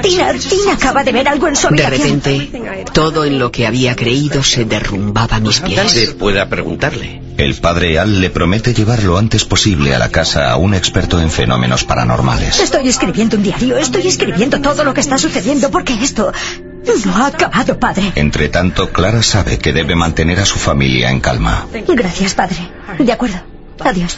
Tina, 0.02 0.34
Tina 0.34 0.74
acaba 0.74 1.04
de 1.04 1.12
ver 1.12 1.28
algo 1.28 1.48
en 1.48 1.56
su 1.56 1.68
De 1.70 1.86
habitación. 1.86 2.22
repente, 2.22 2.84
todo 2.94 3.26
en 3.26 3.40
lo 3.40 3.52
que 3.52 3.68
había 3.68 3.96
creído 3.96 4.44
se 4.44 4.66
derrumbaba 4.66 5.38
a 5.38 5.40
mis 5.40 5.60
Tal 5.62 5.70
pies. 5.70 5.96
vez 5.96 6.14
pueda 6.14 6.48
preguntarle. 6.50 7.22
El 7.38 7.56
padre 7.56 7.98
Al 8.00 8.22
le 8.22 8.30
promete 8.30 8.74
llevar 8.74 9.04
lo 9.04 9.18
antes 9.18 9.46
posible 9.46 9.96
a 9.96 10.00
la 10.00 10.10
casa 10.10 10.52
a 10.52 10.58
un 10.58 10.74
experto 10.74 11.20
en 11.20 11.32
fenómenos 11.32 11.84
paranormales. 11.84 12.60
Estoy 12.60 12.88
escribiendo 12.88 13.38
un 13.38 13.44
diario, 13.44 13.78
estoy 13.78 14.08
escribiendo 14.08 14.62
todo 14.62 14.84
lo 14.84 14.94
que 14.94 15.02
está 15.02 15.18
sucediendo 15.18 15.72
porque 15.72 15.94
esto 16.02 16.32
no 17.06 17.16
ha 17.18 17.28
acabado, 17.28 17.80
padre. 17.80 18.12
Entre 18.16 18.50
tanto, 18.50 18.90
Clara 18.92 19.22
sabe 19.24 19.58
que 19.60 19.72
debe 19.74 19.96
mantener 19.96 20.40
a 20.40 20.46
su 20.46 20.58
familia 20.60 21.10
en 21.12 21.20
calma. 21.20 21.66
Gracias, 21.88 22.34
padre. 22.36 22.58
De 23.00 23.12
acuerdo. 23.12 23.38
Adiós. 23.84 24.18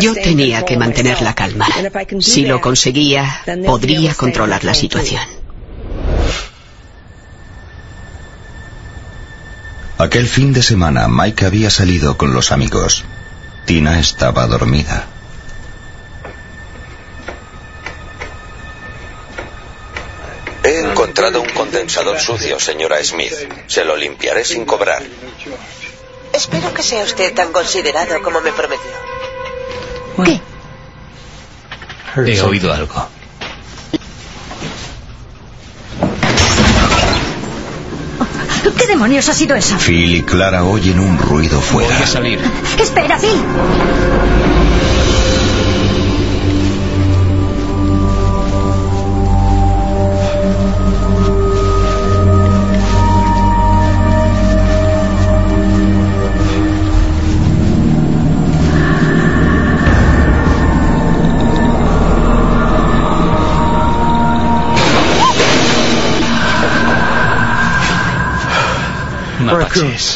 Yo 0.00 0.14
tenía 0.14 0.64
que 0.64 0.76
mantener 0.76 1.22
la 1.22 1.34
calma. 1.34 1.66
Si 2.20 2.46
lo 2.46 2.60
conseguía, 2.60 3.42
podría 3.64 4.14
controlar 4.14 4.64
la 4.64 4.74
situación. 4.74 5.22
Aquel 9.98 10.26
fin 10.26 10.52
de 10.52 10.62
semana, 10.62 11.06
Mike 11.08 11.46
había 11.46 11.70
salido 11.70 12.16
con 12.16 12.34
los 12.34 12.50
amigos. 12.50 13.04
Tina 13.66 14.00
estaba 14.00 14.46
dormida. 14.48 15.06
He 20.64 20.80
encontrado 20.80 21.40
un 21.40 21.48
condensador 21.50 22.18
sucio, 22.18 22.58
señora 22.58 23.02
Smith. 23.04 23.34
Se 23.68 23.84
lo 23.84 23.96
limpiaré 23.96 24.44
sin 24.44 24.64
cobrar. 24.64 25.02
Espero 26.32 26.72
que 26.74 26.82
sea 26.82 27.04
usted 27.04 27.32
tan 27.34 27.52
considerado 27.52 28.22
como 28.22 28.40
me 28.40 28.52
prometió. 28.52 29.11
¿Qué? 30.24 30.40
He 32.26 32.40
oído 32.42 32.72
algo. 32.72 33.08
¿Qué 38.78 38.86
demonios 38.86 39.28
ha 39.28 39.34
sido 39.34 39.54
eso? 39.54 39.76
Phil 39.78 40.16
y 40.16 40.22
Clara 40.22 40.64
oyen 40.64 40.98
un 40.98 41.18
ruido 41.18 41.58
Voy 41.72 41.84
fuera. 41.84 41.98
a 41.98 42.06
salir. 42.06 42.40
Espera, 42.78 43.18
Phil. 43.18 43.38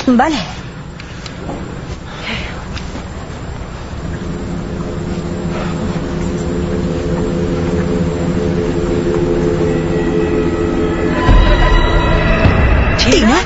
Vale. 0.07 0.37
¿Tina? 12.99 13.37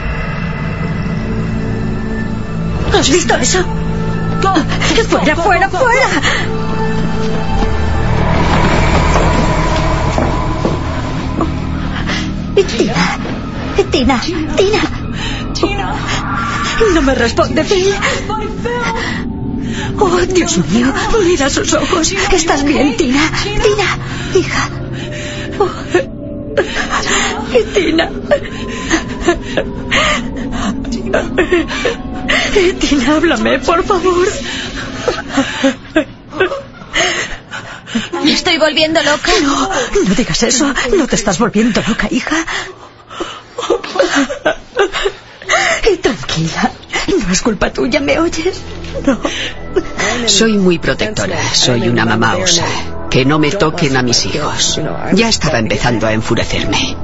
¿Has 2.99 3.11
visto 3.11 3.35
eso? 3.37 3.65
¡Fuera, 5.09 5.37
fuera, 5.37 5.69
fuera! 5.69 6.09
Tina, 12.67 12.95
Tina, 13.91 14.21
Tina. 14.57 15.00
No 16.95 17.03
me 17.03 17.15
responde, 17.15 17.65
Phil. 17.65 17.95
Oh, 19.99 20.17
Dios 20.21 20.59
mío, 20.69 20.93
mira 21.25 21.51
sus 21.51 21.73
ojos. 21.75 22.13
¿Estás 22.33 22.65
bien, 22.65 22.97
Tina? 22.97 23.31
Tina, 23.43 23.99
hija. 24.35 24.71
Oh. 25.59 25.71
Tina. 27.75 28.11
Tina, 32.81 33.17
háblame, 33.17 33.59
por 33.59 33.85
favor. 33.85 34.29
Me 38.25 38.33
estoy 38.33 38.59
volviendo 38.59 39.03
loca. 39.03 39.33
No, 39.43 39.71
no 40.09 40.15
digas 40.15 40.43
eso. 40.43 40.73
No 40.97 41.07
te 41.07 41.17
estás 41.17 41.39
volviendo 41.39 41.83
loca, 41.87 42.09
hija. 42.11 42.47
No 47.27 47.33
es 47.33 47.43
culpa 47.43 47.73
tuya, 47.73 48.01
¿me 48.01 48.19
oyes? 48.19 48.61
No. 49.07 49.19
Soy 50.27 50.59
muy 50.59 50.79
protectora. 50.79 51.39
Soy 51.55 51.89
una 51.89 52.05
mamá 52.05 52.37
osa. 52.37 52.65
Que 53.11 53.25
no 53.25 53.39
me 53.39 53.51
toquen 53.51 53.97
a 53.97 54.03
mis 54.03 54.25
hijos. 54.27 54.81
Ya 55.15 55.29
estaba 55.29 55.59
empezando 55.59 56.07
a 56.07 56.13
enfurecerme. 56.13 56.97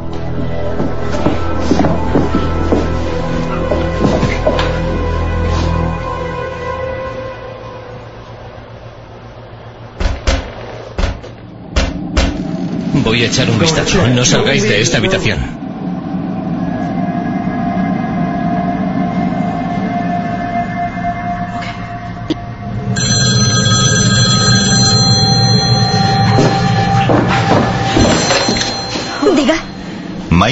Voy 13.05 13.22
a 13.22 13.27
echar 13.27 13.51
un 13.51 13.59
vistazo. 13.59 14.07
No 14.09 14.25
salgáis 14.25 14.62
de 14.62 14.81
esta 14.81 14.99
habitación. 14.99 15.65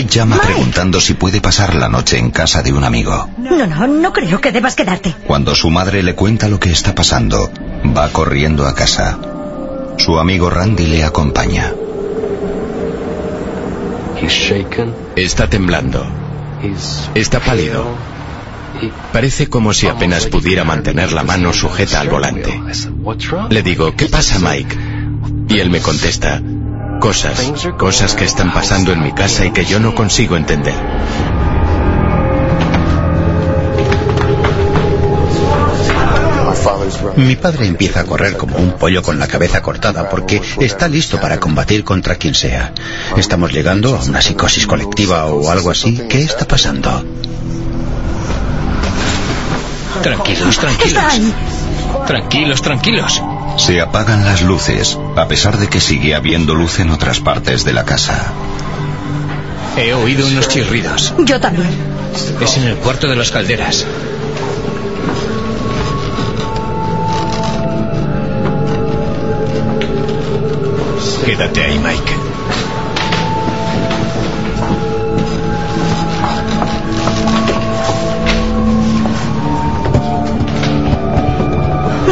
Mike 0.05 0.19
llama 0.19 0.38
preguntando 0.38 1.01
si 1.01 1.14
puede 1.14 1.40
pasar 1.40 1.75
la 1.75 1.88
noche 1.88 2.19
en 2.19 2.31
casa 2.31 2.62
de 2.62 2.73
un 2.73 2.85
amigo. 2.85 3.29
No, 3.38 3.67
no, 3.67 3.87
no 3.87 4.12
creo 4.12 4.40
que 4.40 4.53
debas 4.53 4.75
quedarte. 4.75 5.14
Cuando 5.27 5.55
su 5.55 5.71
madre 5.71 6.03
le 6.03 6.14
cuenta 6.14 6.49
lo 6.49 6.61
que 6.61 6.71
está 6.71 6.95
pasando, 6.95 7.51
va 7.97 8.11
corriendo 8.11 8.67
a 8.67 8.75
casa. 8.75 9.19
Su 9.97 10.19
amigo 10.19 10.51
Randy 10.51 10.87
le 10.87 11.05
acompaña. 11.05 11.73
Está 15.17 15.49
temblando. 15.49 16.07
Está 17.14 17.40
pálido. 17.40 17.87
Parece 19.12 19.49
como 19.49 19.73
si 19.73 19.87
apenas 19.87 20.27
pudiera 20.27 20.64
mantener 20.64 21.12
la 21.12 21.23
mano 21.23 21.53
sujeta 21.53 22.01
al 22.01 22.09
volante. 22.09 22.61
Le 23.51 23.62
digo, 23.62 23.95
¿qué 23.97 24.07
pasa, 24.07 24.38
Mike? 24.38 24.77
Y 25.49 25.61
él 25.61 25.71
me 25.71 25.81
contesta, 25.81 26.43
cosas, 27.05 27.53
cosas 27.77 28.14
que 28.14 28.25
están 28.25 28.51
pasando 28.55 28.90
en 28.90 29.03
mi 29.03 29.12
casa 29.12 29.45
y 29.45 29.53
que 29.53 29.67
yo 29.67 29.79
no 29.79 29.95
consigo 29.95 30.38
entender. 30.38 30.73
Mi 37.17 37.37
padre 37.37 37.67
empieza 37.67 38.01
a 38.01 38.05
correr 38.05 38.38
como 38.38 38.57
un 38.57 38.79
pollo 38.79 39.03
con 39.03 39.19
la 39.19 39.29
cabeza 39.29 39.61
cortada 39.61 40.09
porque 40.09 40.40
está 40.61 40.88
listo 40.88 41.21
para 41.21 41.38
combatir 41.38 41.85
contra 41.85 42.14
quien 42.14 42.33
sea. 42.35 42.73
¿Estamos 43.19 43.53
llegando 43.53 43.99
a 43.99 44.03
una 44.03 44.23
psicosis 44.23 44.67
colectiva 44.67 45.27
o 45.27 45.51
algo 45.51 45.71
así? 45.71 46.07
¿Qué 46.09 46.23
está 46.23 46.49
pasando? 46.49 47.05
Tranquilos, 50.03 50.57
tranquilos. 50.57 51.05
Tranquilos, 52.07 52.62
tranquilos. 52.62 53.23
Se 53.57 53.81
apagan 53.81 54.25
las 54.25 54.43
luces, 54.43 54.99
a 55.17 55.29
pesar 55.29 55.59
de 55.59 55.69
que 55.69 55.81
sigue 55.81 56.14
habiendo 56.14 56.55
luz 56.55 56.81
en 56.81 56.90
otras 56.90 57.21
partes 57.21 57.64
de 57.64 57.73
la 57.73 57.85
casa. 57.85 58.33
He 59.77 59.93
oído 59.95 60.27
unos 60.27 60.49
chirridos. 60.49 61.14
Yo 61.19 61.40
también. 61.40 61.71
Es 62.40 62.57
en 62.57 62.64
el 62.64 62.77
cuarto 62.77 63.09
de 63.09 63.17
las 63.17 63.31
calderas. 63.31 63.87
Quédate 71.25 71.62
ahí, 71.62 71.79
Mike. 71.79 72.12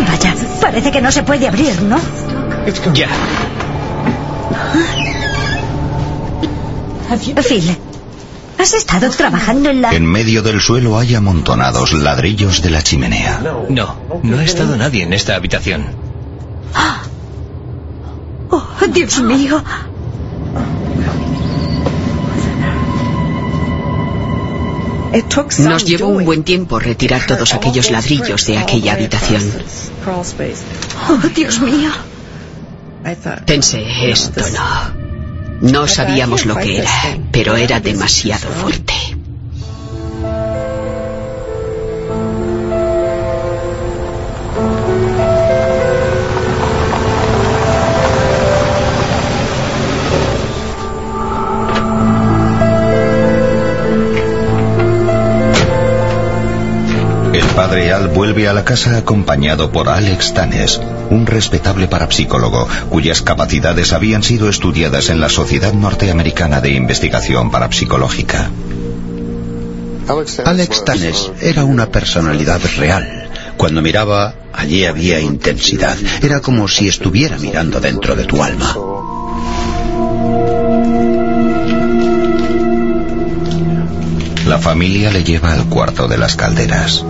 Vaya, 0.08 0.34
parece 0.72 0.90
que 0.90 1.02
no 1.02 1.12
se 1.12 1.22
puede 1.22 1.46
abrir, 1.46 1.82
¿no? 1.82 1.98
Ya. 2.94 3.08
Phil, 7.46 7.76
¿has 8.58 8.72
estado 8.72 9.10
trabajando 9.10 9.68
en 9.68 9.82
la... 9.82 9.92
En 9.92 10.06
medio 10.06 10.40
del 10.42 10.62
suelo 10.62 10.98
hay 10.98 11.14
amontonados 11.14 11.92
ladrillos 11.92 12.62
de 12.62 12.70
la 12.70 12.80
chimenea. 12.80 13.42
No, 13.68 13.96
no 14.22 14.38
ha 14.38 14.44
estado 14.44 14.74
nadie 14.78 15.02
en 15.02 15.12
esta 15.12 15.36
habitación. 15.36 15.84
Oh, 18.50 18.64
Dios 18.90 19.20
mío. 19.20 19.62
Nos 25.58 25.84
llevó 25.84 26.08
un 26.08 26.24
buen 26.24 26.42
tiempo 26.42 26.78
retirar 26.78 27.26
todos 27.26 27.54
aquellos 27.54 27.90
ladrillos 27.90 28.46
de 28.46 28.58
aquella 28.58 28.94
habitación. 28.94 29.42
Oh, 31.08 31.28
Dios 31.34 31.60
mío. 31.60 31.90
Pensé, 33.46 34.10
esto 34.10 34.40
no. 34.50 35.02
No 35.60 35.86
sabíamos 35.86 36.46
lo 36.46 36.56
que 36.56 36.78
era, 36.78 36.90
pero 37.30 37.56
era 37.56 37.78
demasiado 37.80 38.48
fuerte. 38.48 38.94
Padre 57.54 57.92
Al 57.92 58.08
vuelve 58.08 58.48
a 58.48 58.52
la 58.52 58.64
casa 58.64 58.96
acompañado 58.96 59.70
por 59.70 59.88
Alex 59.88 60.34
Tanes, 60.34 60.80
un 61.10 61.26
respetable 61.26 61.86
parapsicólogo 61.86 62.66
cuyas 62.88 63.22
capacidades 63.22 63.92
habían 63.92 64.22
sido 64.22 64.48
estudiadas 64.48 65.10
en 65.10 65.20
la 65.20 65.28
Sociedad 65.28 65.72
Norteamericana 65.72 66.60
de 66.60 66.70
Investigación 66.70 67.50
Parapsicológica. 67.50 68.50
Alex 70.44 70.84
Tanes 70.84 71.30
era 71.40 71.64
una 71.64 71.86
personalidad 71.86 72.60
real. 72.76 73.30
Cuando 73.56 73.82
miraba, 73.82 74.34
allí 74.52 74.84
había 74.84 75.20
intensidad. 75.20 75.96
Era 76.22 76.40
como 76.40 76.68
si 76.68 76.88
estuviera 76.88 77.38
mirando 77.38 77.80
dentro 77.80 78.16
de 78.16 78.24
tu 78.24 78.42
alma. 78.42 78.76
La 84.46 84.58
familia 84.58 85.10
le 85.10 85.22
lleva 85.22 85.52
al 85.52 85.66
cuarto 85.66 86.08
de 86.08 86.18
las 86.18 86.36
calderas. 86.36 87.04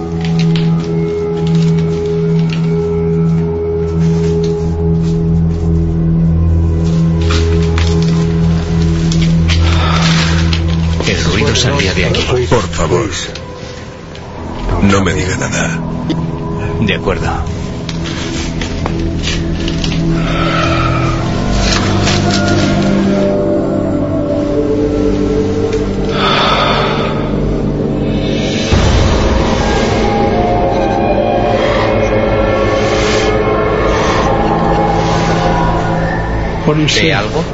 De 11.95 12.07
aquí. 12.07 12.47
Por 12.49 12.69
favor. 12.69 13.11
No 14.83 15.03
me 15.03 15.13
diga 15.15 15.37
nada. 15.37 15.79
De 16.81 16.95
acuerdo. 16.95 17.63
¿Ve 37.03 37.13
algo? 37.13 37.45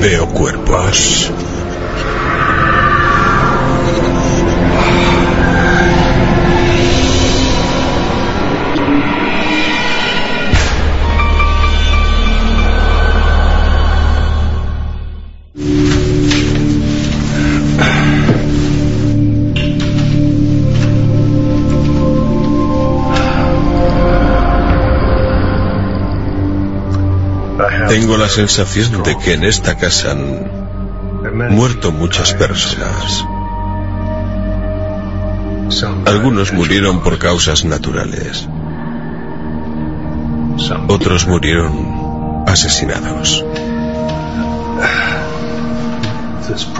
Veo 0.00 0.28
cuerpos. 0.28 1.30
Tengo 27.92 28.16
la 28.16 28.30
sensación 28.30 29.02
de 29.02 29.18
que 29.18 29.34
en 29.34 29.44
esta 29.44 29.76
casa 29.76 30.12
han 30.12 30.50
muerto 31.54 31.92
muchas 31.92 32.32
personas. 32.32 33.22
Algunos 36.06 36.54
murieron 36.54 37.02
por 37.02 37.18
causas 37.18 37.66
naturales. 37.66 38.48
Otros 40.88 41.26
murieron 41.26 42.44
asesinados. 42.46 43.44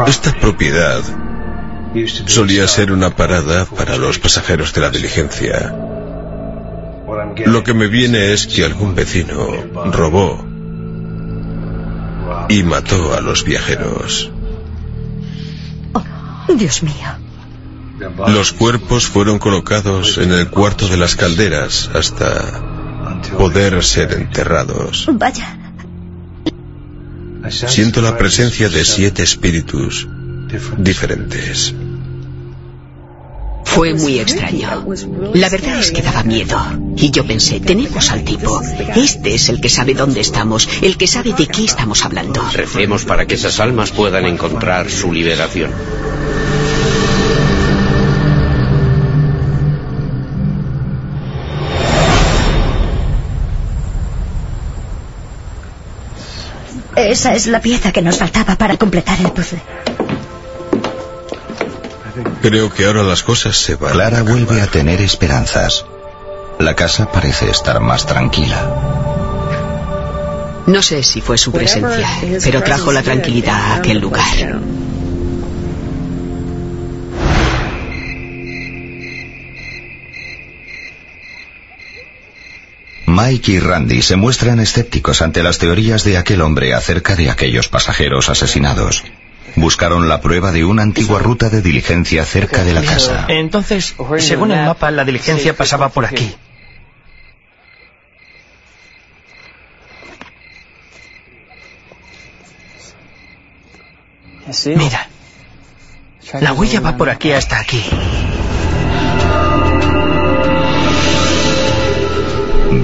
Esta 0.06 0.32
propiedad 0.40 1.02
solía 2.24 2.66
ser 2.68 2.90
una 2.90 3.10
parada 3.10 3.66
para 3.66 3.98
los 3.98 4.18
pasajeros 4.18 4.72
de 4.72 4.80
la 4.80 4.88
diligencia. 4.88 5.76
Lo 7.44 7.62
que 7.62 7.74
me 7.74 7.88
viene 7.88 8.32
es 8.32 8.46
que 8.46 8.64
algún 8.64 8.94
vecino 8.94 9.36
robó 9.92 10.51
y 12.48 12.62
mató 12.62 13.14
a 13.14 13.20
los 13.20 13.44
viajeros. 13.44 14.30
Oh, 15.92 16.54
Dios 16.54 16.82
mío. 16.82 16.94
Los 18.28 18.52
cuerpos 18.52 19.06
fueron 19.06 19.38
colocados 19.38 20.18
en 20.18 20.32
el 20.32 20.48
cuarto 20.48 20.88
de 20.88 20.96
las 20.96 21.14
calderas 21.14 21.90
hasta 21.94 22.60
poder 23.36 23.82
ser 23.84 24.12
enterrados. 24.14 25.06
Vaya. 25.12 25.58
Siento 27.48 28.00
la 28.00 28.16
presencia 28.16 28.68
de 28.68 28.84
siete 28.84 29.22
espíritus 29.22 30.08
diferentes. 30.78 31.74
Fue 33.74 33.94
muy 33.94 34.18
extraño. 34.18 34.86
La 35.32 35.48
verdad 35.48 35.78
es 35.78 35.92
que 35.92 36.02
daba 36.02 36.22
miedo. 36.22 36.58
Y 36.94 37.10
yo 37.10 37.26
pensé, 37.26 37.58
tenemos 37.58 38.10
al 38.10 38.22
tipo. 38.22 38.60
Este 38.94 39.34
es 39.34 39.48
el 39.48 39.62
que 39.62 39.70
sabe 39.70 39.94
dónde 39.94 40.20
estamos, 40.20 40.68
el 40.82 40.98
que 40.98 41.06
sabe 41.06 41.32
de 41.32 41.46
qué 41.46 41.64
estamos 41.64 42.04
hablando. 42.04 42.42
Recemos 42.52 43.06
para 43.06 43.26
que 43.26 43.36
esas 43.36 43.60
almas 43.60 43.90
puedan 43.90 44.26
encontrar 44.26 44.90
su 44.90 45.10
liberación. 45.10 45.70
Esa 56.94 57.34
es 57.34 57.46
la 57.46 57.60
pieza 57.60 57.90
que 57.90 58.02
nos 58.02 58.18
faltaba 58.18 58.56
para 58.56 58.76
completar 58.76 59.18
el 59.18 59.32
puzzle. 59.32 59.62
Creo 62.42 62.72
que 62.72 62.84
ahora 62.84 63.02
las 63.02 63.22
cosas 63.22 63.56
se 63.56 63.76
van. 63.76 63.92
Clara 63.92 64.22
vuelve 64.22 64.60
a 64.60 64.66
tener 64.66 65.00
esperanzas. 65.00 65.84
La 66.58 66.74
casa 66.74 67.10
parece 67.10 67.50
estar 67.50 67.80
más 67.80 68.06
tranquila. 68.06 69.12
No 70.66 70.82
sé 70.82 71.02
si 71.02 71.20
fue 71.20 71.38
su 71.38 71.52
presencia, 71.52 72.08
pero 72.44 72.62
trajo 72.62 72.92
la 72.92 73.02
tranquilidad 73.02 73.72
a 73.72 73.74
aquel 73.76 73.98
lugar. 73.98 74.60
Mike 83.06 83.52
y 83.52 83.58
Randy 83.58 84.02
se 84.02 84.16
muestran 84.16 84.60
escépticos 84.60 85.20
ante 85.20 85.42
las 85.42 85.58
teorías 85.58 86.04
de 86.04 86.16
aquel 86.16 86.40
hombre 86.40 86.74
acerca 86.74 87.14
de 87.16 87.30
aquellos 87.30 87.68
pasajeros 87.68 88.30
asesinados. 88.30 89.04
Buscaron 89.56 90.08
la 90.08 90.20
prueba 90.20 90.50
de 90.52 90.64
una 90.64 90.82
antigua 90.82 91.18
ruta 91.18 91.50
de 91.50 91.62
diligencia 91.62 92.24
cerca 92.24 92.64
de 92.64 92.72
la 92.72 92.82
casa. 92.82 93.26
Entonces, 93.28 93.94
según 94.18 94.52
el 94.52 94.64
mapa, 94.64 94.90
la 94.90 95.04
diligencia 95.04 95.54
pasaba 95.54 95.88
por 95.90 96.06
aquí. 96.06 96.34
Mira, 104.66 105.08
la 106.40 106.52
huella 106.52 106.80
va 106.80 106.96
por 106.96 107.08
aquí 107.08 107.32
hasta 107.32 107.58
aquí. 107.58 107.82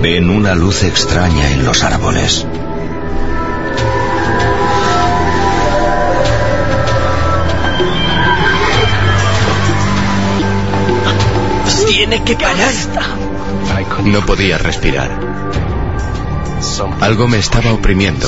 Ven 0.00 0.30
una 0.30 0.54
luz 0.54 0.84
extraña 0.84 1.50
en 1.50 1.64
los 1.64 1.82
árboles. 1.82 2.46
Tiene 12.08 12.24
que 12.24 12.36
parar. 12.36 12.72
No 14.04 14.24
podía 14.24 14.56
respirar. 14.56 15.10
Algo 17.02 17.28
me 17.28 17.36
estaba 17.36 17.70
oprimiendo. 17.74 18.26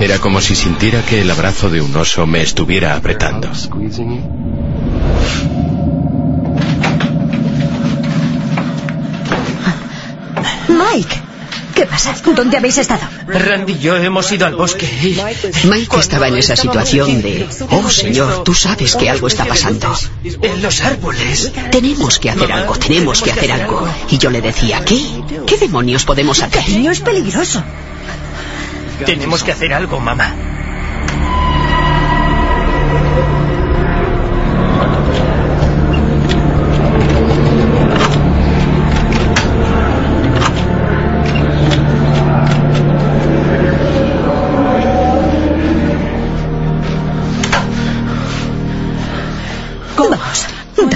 Era 0.00 0.18
como 0.20 0.40
si 0.40 0.54
sintiera 0.54 1.02
que 1.02 1.20
el 1.20 1.30
abrazo 1.30 1.68
de 1.68 1.82
un 1.82 1.94
oso 1.94 2.26
me 2.26 2.40
estuviera 2.40 2.96
apretando. 2.96 3.50
Mike, 10.68 11.16
¿qué 11.74 11.84
pasa? 11.84 12.14
¿Dónde 12.34 12.56
habéis 12.56 12.78
estado? 12.78 13.02
Randy 13.26 13.72
y 13.72 13.78
yo 13.78 13.96
hemos 13.96 14.30
ido 14.32 14.46
al 14.46 14.54
bosque 14.54 14.86
y... 14.86 15.18
Mike 15.66 15.98
estaba 15.98 16.28
en 16.28 16.36
esa 16.36 16.56
situación 16.56 17.22
de, 17.22 17.48
oh 17.70 17.90
señor, 17.90 18.44
tú 18.44 18.54
sabes 18.54 18.96
que 18.96 19.08
algo 19.08 19.26
está 19.26 19.44
pasando. 19.44 19.94
En 20.22 20.62
los 20.62 20.80
árboles. 20.82 21.52
Tenemos 21.70 22.18
que 22.18 22.30
hacer 22.30 22.52
algo, 22.52 22.76
tenemos 22.76 23.22
que 23.22 23.32
hacer 23.32 23.52
algo. 23.52 23.88
Y 24.10 24.18
yo 24.18 24.30
le 24.30 24.40
decía, 24.40 24.84
¿qué? 24.84 25.00
¿Qué 25.46 25.56
demonios 25.56 26.04
podemos 26.04 26.42
hacer? 26.42 26.60
Cariño, 26.60 26.90
es 26.90 27.00
peligroso. 27.00 27.62
Tenemos 29.04 29.42
que 29.42 29.52
hacer 29.52 29.72
algo, 29.72 29.98
mamá. 30.00 30.43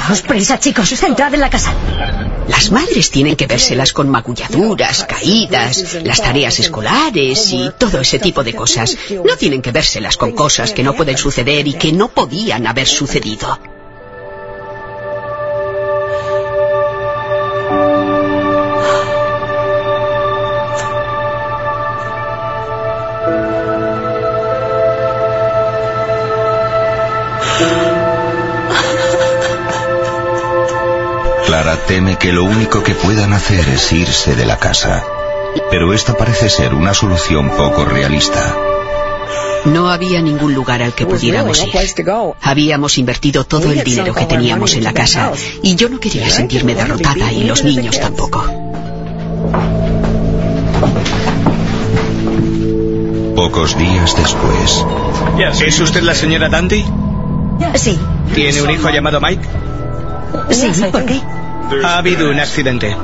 Daos 0.09 0.23
prisa, 0.23 0.59
chicos. 0.59 0.91
Entrad 1.03 1.35
en 1.35 1.41
la 1.41 1.51
casa. 1.51 1.73
Las 2.49 2.71
madres 2.71 3.11
tienen 3.11 3.37
que 3.37 3.47
vérselas 3.47 3.93
con 3.93 4.09
magulladuras, 4.09 5.05
caídas, 5.05 5.99
las 6.03 6.23
tareas 6.23 6.59
escolares 6.59 7.53
y 7.53 7.71
todo 7.79 8.01
ese 8.01 8.19
tipo 8.19 8.43
de 8.43 8.55
cosas. 8.55 8.97
No 9.11 9.37
tienen 9.37 9.61
que 9.61 9.71
vérselas 9.71 10.17
con 10.17 10.33
cosas 10.33 10.73
que 10.73 10.83
no 10.83 10.95
pueden 10.95 11.19
suceder 11.19 11.69
y 11.69 11.75
que 11.75 11.93
no 11.93 12.09
podían 12.09 12.67
haber 12.67 12.87
sucedido. 12.87 13.78
Teme 31.89 32.19
que 32.19 32.33
lo 32.35 32.45
único 32.45 32.83
que 32.83 32.95
puedan 32.95 33.33
hacer 33.33 33.67
es 33.71 33.91
irse 33.93 34.37
de 34.37 34.45
la 34.45 34.59
casa. 34.59 35.03
Pero 35.71 35.95
esta 35.95 36.15
parece 36.15 36.51
ser 36.51 36.75
una 36.75 36.93
solución 36.93 37.49
poco 37.49 37.87
realista. 37.87 38.55
No 39.65 39.91
había 39.91 40.21
ningún 40.21 40.55
lugar 40.55 40.83
al 40.83 40.93
que 40.93 41.07
pudiéramos 41.07 41.65
ir. 41.65 41.73
Habíamos 42.43 42.99
invertido 42.99 43.45
todo 43.45 43.73
el 43.73 43.83
dinero 43.83 44.15
que 44.15 44.27
teníamos 44.27 44.75
en 44.75 44.85
la 44.85 44.93
casa 44.93 45.33
y 45.63 45.77
yo 45.77 45.89
no 45.89 45.99
quería 45.99 46.29
sentirme 46.29 46.75
derrotada 46.75 47.33
y 47.33 47.45
los 47.45 47.65
niños 47.65 47.99
tampoco. 47.99 48.45
Pocos 53.35 53.79
días 53.79 54.15
después, 54.15 54.85
¿Es 55.65 55.81
usted 55.81 56.03
la 56.03 56.15
señora 56.15 56.51
Dandy? 56.51 56.85
Sí, 57.77 57.99
¿Tiene 58.35 58.61
un 58.61 58.71
hijo 58.71 58.91
llamado 58.91 59.21
Mike? 59.21 59.49
sí, 60.51 60.71
¿por 60.93 61.05
qué? 61.07 61.21
Ha 61.85 61.99
habido 61.99 62.31
un 62.31 62.41
accidente. 62.41 62.97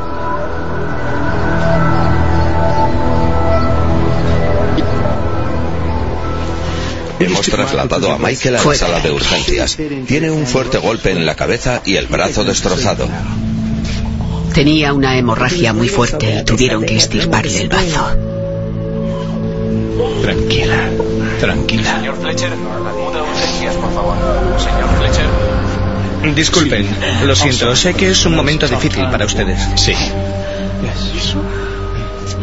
Hemos 7.21 7.47
trasladado 7.47 8.13
a 8.13 8.19
Michael 8.19 8.57
a 8.57 8.65
la 8.65 8.75
sala 8.75 9.01
de 9.01 9.13
urgencias. 9.13 9.77
Tiene 10.07 10.31
un 10.31 10.47
fuerte 10.47 10.79
golpe 10.79 11.11
en 11.11 11.27
la 11.27 11.35
cabeza 11.37 11.83
y 11.85 11.97
el 11.97 12.07
brazo 12.07 12.45
destrozado. 12.45 13.07
Tenía 14.55 14.93
una 14.95 15.19
hemorragia 15.19 15.73
muy 15.73 15.89
fuerte 15.89 16.41
y 16.41 16.45
tuvieron 16.45 16.85
que 16.85 16.97
estirparle 16.97 17.63
el 17.63 17.69
bazo. 17.69 18.17
Tranquila, 20.23 20.89
tranquila. 21.39 21.97
Señor 21.97 22.17
Fletcher, 22.21 22.57
muda 22.57 23.23
urgencias, 23.23 23.75
por 23.77 23.95
favor. 23.95 24.17
Señor 24.59 24.89
Fletcher. 24.99 25.74
Disculpen, 26.35 26.87
lo 27.25 27.35
siento, 27.35 27.75
sé 27.77 27.95
que 27.95 28.11
es 28.11 28.25
un 28.25 28.35
momento 28.35 28.67
difícil 28.69 29.05
para 29.07 29.27
ustedes. 29.27 29.61
Sí. 29.77 29.95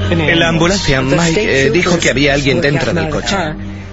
En 0.09 0.39
la 0.39 0.49
ambulancia, 0.49 1.01
Mike 1.01 1.67
eh, 1.67 1.69
dijo 1.71 1.97
que 1.99 2.09
había 2.09 2.33
alguien 2.33 2.61
dentro 2.61 2.93
del 2.93 3.09
coche. 3.09 3.35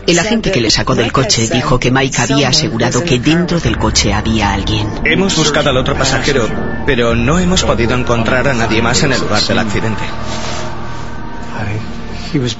El 0.07 0.18
agente 0.18 0.51
que 0.51 0.62
le 0.62 0.70
sacó 0.70 0.95
del 0.95 1.12
coche 1.12 1.49
dijo 1.53 1.78
que 1.78 1.91
Mike 1.91 2.22
había 2.22 2.49
asegurado 2.49 3.05
que 3.05 3.18
dentro 3.18 3.61
del 3.61 3.76
coche 3.76 4.12
había 4.12 4.55
alguien. 4.55 4.89
Hemos 5.05 5.36
buscado 5.36 5.70
al 5.70 5.76
otro 5.76 5.95
pasajero, 5.97 6.49
pero 6.86 7.14
no 7.14 7.39
hemos 7.39 7.62
podido 7.62 7.95
encontrar 7.95 8.49
a 8.49 8.55
nadie 8.55 8.80
más 8.80 9.03
en 9.03 9.12
el 9.12 9.20
lugar 9.20 9.43
del 9.43 9.59
accidente. 9.59 10.03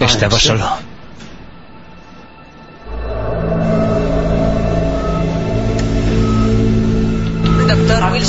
Estaba 0.01 0.39
solo. 0.39 0.88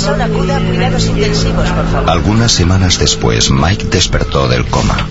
Doctor 0.00 0.18
Wilson, 0.18 0.20
acuda 0.22 0.56
a 0.56 0.60
cuidados 0.60 1.06
intensivos, 1.06 1.68
por 1.68 1.86
favor. 1.90 2.10
Algunas 2.10 2.52
semanas 2.52 2.98
después, 2.98 3.50
Mike 3.50 3.86
despertó 3.90 4.48
del 4.48 4.64
coma. 4.66 5.06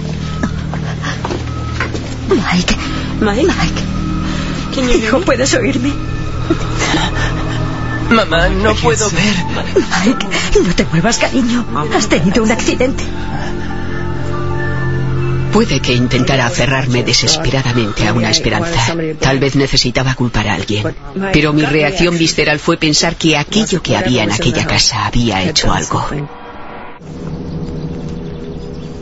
Mike. 2.29 2.75
Mike. 3.21 3.47
Mike. 3.47 4.97
Hijo, 4.97 5.19
¿puedes 5.21 5.53
oírme? 5.53 5.93
Mamá, 8.09 8.49
no 8.49 8.73
puedo 8.75 9.09
ver. 9.11 9.35
Mike, 10.05 10.27
no 10.65 10.73
te 10.73 10.85
muevas, 10.85 11.17
cariño. 11.19 11.65
Has 11.95 12.07
tenido 12.07 12.43
un 12.43 12.51
accidente. 12.51 13.03
Puede 15.51 15.79
que 15.79 15.93
intentara 15.93 16.45
aferrarme 16.45 17.03
desesperadamente 17.03 18.07
a 18.07 18.13
una 18.13 18.29
esperanza. 18.29 18.95
Tal 19.19 19.39
vez 19.39 19.55
necesitaba 19.55 20.15
culpar 20.15 20.47
a 20.47 20.53
alguien. 20.55 20.95
Pero 21.33 21.53
mi 21.53 21.63
reacción 21.63 22.17
visceral 22.17 22.59
fue 22.59 22.77
pensar 22.77 23.15
que 23.15 23.37
aquello 23.37 23.81
que 23.81 23.97
había 23.97 24.23
en 24.23 24.31
aquella 24.31 24.65
casa 24.65 25.05
había 25.05 25.43
hecho 25.43 25.71
algo. 25.71 26.05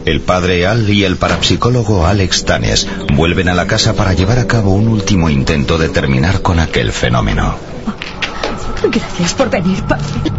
El 0.06 0.22
padre 0.22 0.66
Al 0.66 0.90
y 0.90 1.04
el 1.04 1.18
parapsicólogo 1.18 2.06
Alex 2.06 2.46
Tanes 2.46 2.88
vuelven 3.14 3.50
a 3.50 3.54
la 3.54 3.68
casa 3.68 3.94
para 3.94 4.14
llevar 4.14 4.40
a 4.40 4.48
cabo 4.48 4.72
un 4.72 4.88
último 4.88 5.30
intento 5.30 5.78
de 5.78 5.90
terminar 5.90 6.42
con 6.42 6.62
aquel 6.62 6.94
fenómeno. 6.94 7.58
Gracias 8.90 9.34
por 9.34 9.50
venir, 9.50 9.84
padre. 9.84 10.37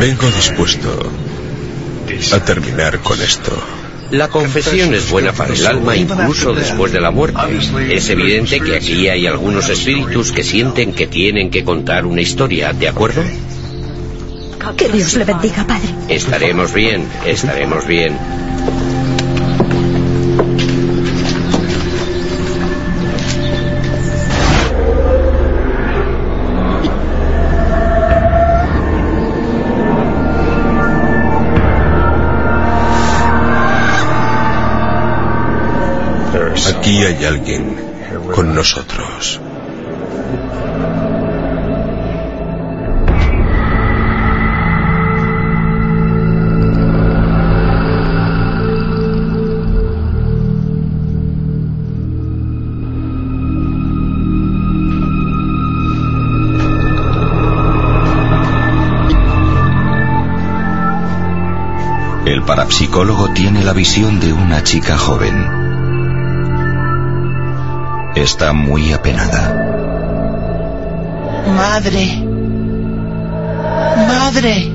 Vengo 0.00 0.30
dispuesto 0.30 1.12
a 2.32 2.40
terminar 2.42 3.00
con 3.00 3.20
esto. 3.20 3.52
La 4.10 4.28
confesión 4.28 4.94
es 4.94 5.10
buena 5.10 5.32
para 5.32 5.52
el 5.52 5.66
alma 5.66 5.94
incluso 5.94 6.54
después 6.54 6.90
de 6.90 7.02
la 7.02 7.10
muerte. 7.10 7.38
Es 7.90 8.08
evidente 8.08 8.60
que 8.60 8.76
aquí 8.76 9.08
hay 9.08 9.26
algunos 9.26 9.68
espíritus 9.68 10.32
que 10.32 10.42
sienten 10.42 10.94
que 10.94 11.06
tienen 11.06 11.50
que 11.50 11.64
contar 11.64 12.06
una 12.06 12.22
historia, 12.22 12.72
¿de 12.72 12.88
acuerdo? 12.88 13.22
Que 14.74 14.88
Dios 14.88 15.14
le 15.16 15.24
bendiga, 15.24 15.66
padre. 15.66 15.88
Estaremos 16.08 16.72
bien, 16.72 17.06
estaremos 17.26 17.86
bien. 17.86 18.16
Aquí 36.90 37.04
hay 37.04 37.24
alguien 37.24 37.76
con 38.34 38.52
nosotros. 38.52 39.40
El 62.26 62.42
parapsicólogo 62.42 63.28
tiene 63.32 63.62
la 63.62 63.74
visión 63.74 64.18
de 64.18 64.32
una 64.32 64.64
chica 64.64 64.98
joven. 64.98 65.59
Está 68.14 68.52
muy 68.52 68.92
apenada. 68.92 69.54
Madre. 71.46 72.24
Madre. 74.08 74.69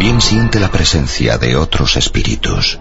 También 0.00 0.22
siente 0.22 0.58
la 0.58 0.70
presencia 0.70 1.36
de 1.36 1.56
otros 1.56 1.98
espíritus. 1.98 2.78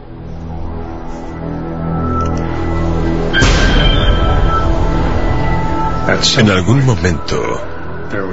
En 6.38 6.49
algún 6.49 6.86
momento 6.86 7.61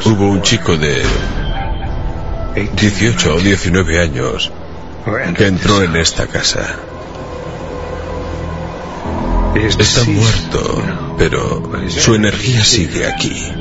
hubo 0.05 0.31
un 0.31 0.41
chico 0.41 0.77
de 0.77 1.03
18 2.77 3.35
o 3.35 3.41
19 3.41 4.01
años 4.01 4.53
que 5.37 5.47
entró 5.49 5.83
en 5.83 5.97
esta 5.97 6.29
casa. 6.29 6.77
Está 9.57 10.05
muerto, 10.05 10.83
pero 11.19 11.73
su 11.89 12.15
energía 12.15 12.65
sigue 12.65 13.05
aquí. 13.05 13.53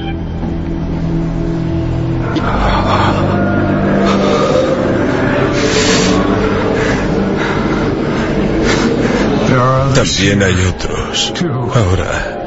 También 10.06 10.44
hay 10.44 10.56
otros. 10.66 11.34
Ahora 11.74 12.44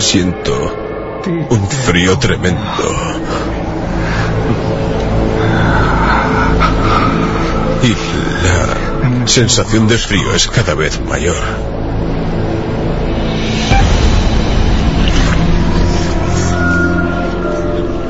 siento 0.00 0.52
un 1.50 1.68
frío 1.68 2.18
tremendo. 2.18 2.60
Y 7.82 7.90
la 8.44 9.26
sensación 9.28 9.86
de 9.86 9.98
frío 9.98 10.34
es 10.34 10.48
cada 10.48 10.74
vez 10.74 11.00
mayor. 11.00 11.36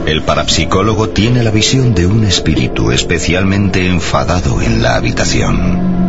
El 0.06 0.22
parapsicólogo 0.22 1.10
tiene 1.10 1.42
la 1.42 1.50
visión 1.50 1.94
de 1.94 2.06
un 2.06 2.24
espíritu 2.24 2.90
especialmente 2.92 3.86
enfadado 3.86 4.62
en 4.62 4.82
la 4.82 4.96
habitación. 4.96 5.99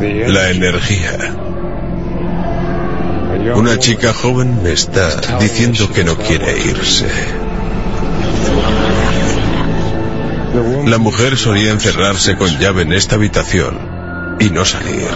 La 0.00 0.48
energía. 0.48 1.36
Una 3.54 3.78
chica 3.78 4.14
joven 4.14 4.62
me 4.62 4.72
está 4.72 5.38
diciendo 5.38 5.92
que 5.92 6.04
no 6.04 6.16
quiere 6.16 6.58
irse. 6.58 7.06
La 10.86 10.96
mujer 10.96 11.36
solía 11.36 11.70
encerrarse 11.72 12.36
con 12.36 12.48
llave 12.58 12.82
en 12.82 12.94
esta 12.94 13.16
habitación 13.16 14.36
y 14.40 14.48
no 14.48 14.64
salir. 14.64 15.06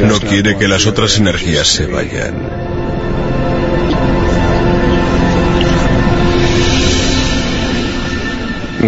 No 0.00 0.20
quiere 0.20 0.58
que 0.58 0.66
las 0.66 0.86
otras 0.86 1.18
energías 1.18 1.68
se 1.68 1.86
vayan. 1.86 2.57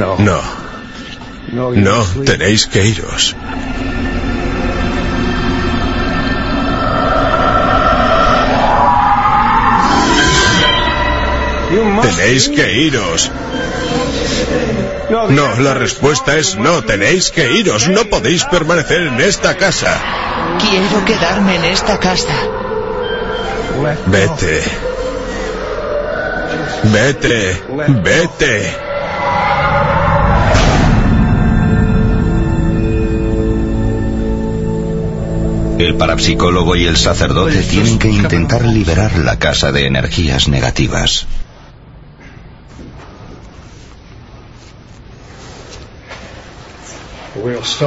No. 0.01 0.16
No, 1.53 2.05
tenéis 2.24 2.66
que 2.66 2.86
iros. 2.86 3.36
Tenéis 12.03 12.48
que 12.48 12.72
iros. 12.72 13.30
No, 15.11 15.61
la 15.61 15.74
respuesta 15.74 16.36
es 16.36 16.57
no, 16.57 16.82
tenéis 16.82 17.30
que 17.30 17.53
iros. 17.53 17.88
No 17.88 18.05
podéis 18.07 18.44
permanecer 18.44 19.03
en 19.03 19.20
esta 19.20 19.57
casa. 19.57 19.98
Quiero 20.61 21.05
quedarme 21.05 21.57
en 21.57 21.64
esta 21.66 21.98
casa. 21.98 22.34
Vete. 24.07 24.62
Vete. 26.84 27.62
Vete. 28.03 28.89
El 35.81 35.95
parapsicólogo 35.95 36.76
y 36.76 36.85
el 36.85 36.99
sacerdote 36.99 37.62
tienen 37.62 37.99
que 37.99 38.11
intentar 38.11 38.66
liberar 38.66 39.16
la 39.16 39.39
casa 39.39 39.72
de 39.72 39.87
energías 39.87 40.47
negativas. 40.47 41.26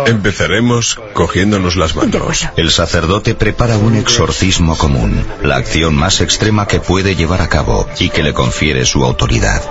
Empezaremos 0.07 0.99
cogiéndonos 1.13 1.75
las 1.75 1.95
manos. 1.95 2.47
El 2.57 2.71
sacerdote 2.71 3.35
prepara 3.35 3.77
un 3.77 3.95
exorcismo 3.95 4.75
común, 4.75 5.23
la 5.43 5.57
acción 5.57 5.93
más 5.93 6.19
extrema 6.21 6.67
que 6.67 6.79
puede 6.79 7.15
llevar 7.15 7.41
a 7.41 7.49
cabo 7.49 7.87
y 7.99 8.09
que 8.09 8.23
le 8.23 8.33
confiere 8.33 8.85
su 8.85 9.05
autoridad. 9.05 9.61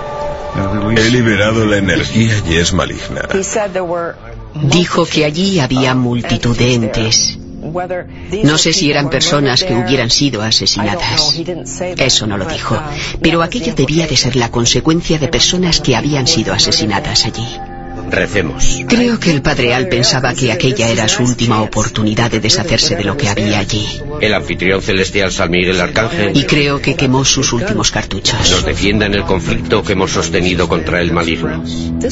He 0.95 1.09
liberado 1.09 1.65
la 1.65 1.75
energía 1.75 2.41
y 2.47 2.55
es 2.55 2.71
maligna. 2.71 3.27
Dijo 4.55 5.05
que 5.05 5.25
allí 5.25 5.59
había 5.59 5.93
multitud 5.93 6.55
de 6.55 6.73
entes. 6.75 7.39
No 8.43 8.57
sé 8.57 8.73
si 8.73 8.89
eran 8.91 9.09
personas 9.09 9.63
que 9.63 9.75
hubieran 9.75 10.09
sido 10.09 10.41
asesinadas. 10.41 11.39
Eso 11.97 12.27
no 12.27 12.37
lo 12.37 12.45
dijo. 12.45 12.81
Pero 13.21 13.41
aquello 13.41 13.73
debía 13.73 14.07
de 14.07 14.17
ser 14.17 14.35
la 14.35 14.49
consecuencia 14.49 15.17
de 15.17 15.27
personas 15.27 15.81
que 15.81 15.95
habían 15.95 16.27
sido 16.27 16.53
asesinadas 16.53 17.25
allí. 17.25 17.72
Recemos. 18.13 18.81
Creo 18.87 19.19
que 19.19 19.31
el 19.31 19.41
padre 19.41 19.73
Al 19.73 19.87
pensaba 19.87 20.35
que 20.35 20.51
aquella 20.51 20.89
era 20.89 21.07
su 21.07 21.23
última 21.23 21.61
oportunidad 21.61 22.29
de 22.29 22.39
deshacerse 22.39 22.95
de 22.95 23.03
lo 23.03 23.17
que 23.17 23.27
había 23.27 23.57
allí. 23.57 23.87
El 24.21 24.33
anfitrión 24.35 24.81
celestial 24.83 25.31
San 25.31 25.49
Miguel 25.49 25.81
Arcángel. 25.81 26.37
Y 26.37 26.43
creo 26.43 26.79
que 26.79 26.95
quemó 26.95 27.25
sus 27.25 27.51
últimos 27.53 27.89
cartuchos. 27.89 28.51
Nos 28.51 28.65
defienda 28.65 29.07
en 29.07 29.15
el 29.15 29.23
conflicto 29.23 29.83
que 29.83 29.93
hemos 29.93 30.11
sostenido 30.11 30.67
contra 30.67 31.01
el 31.01 31.11
maligno. 31.11 31.63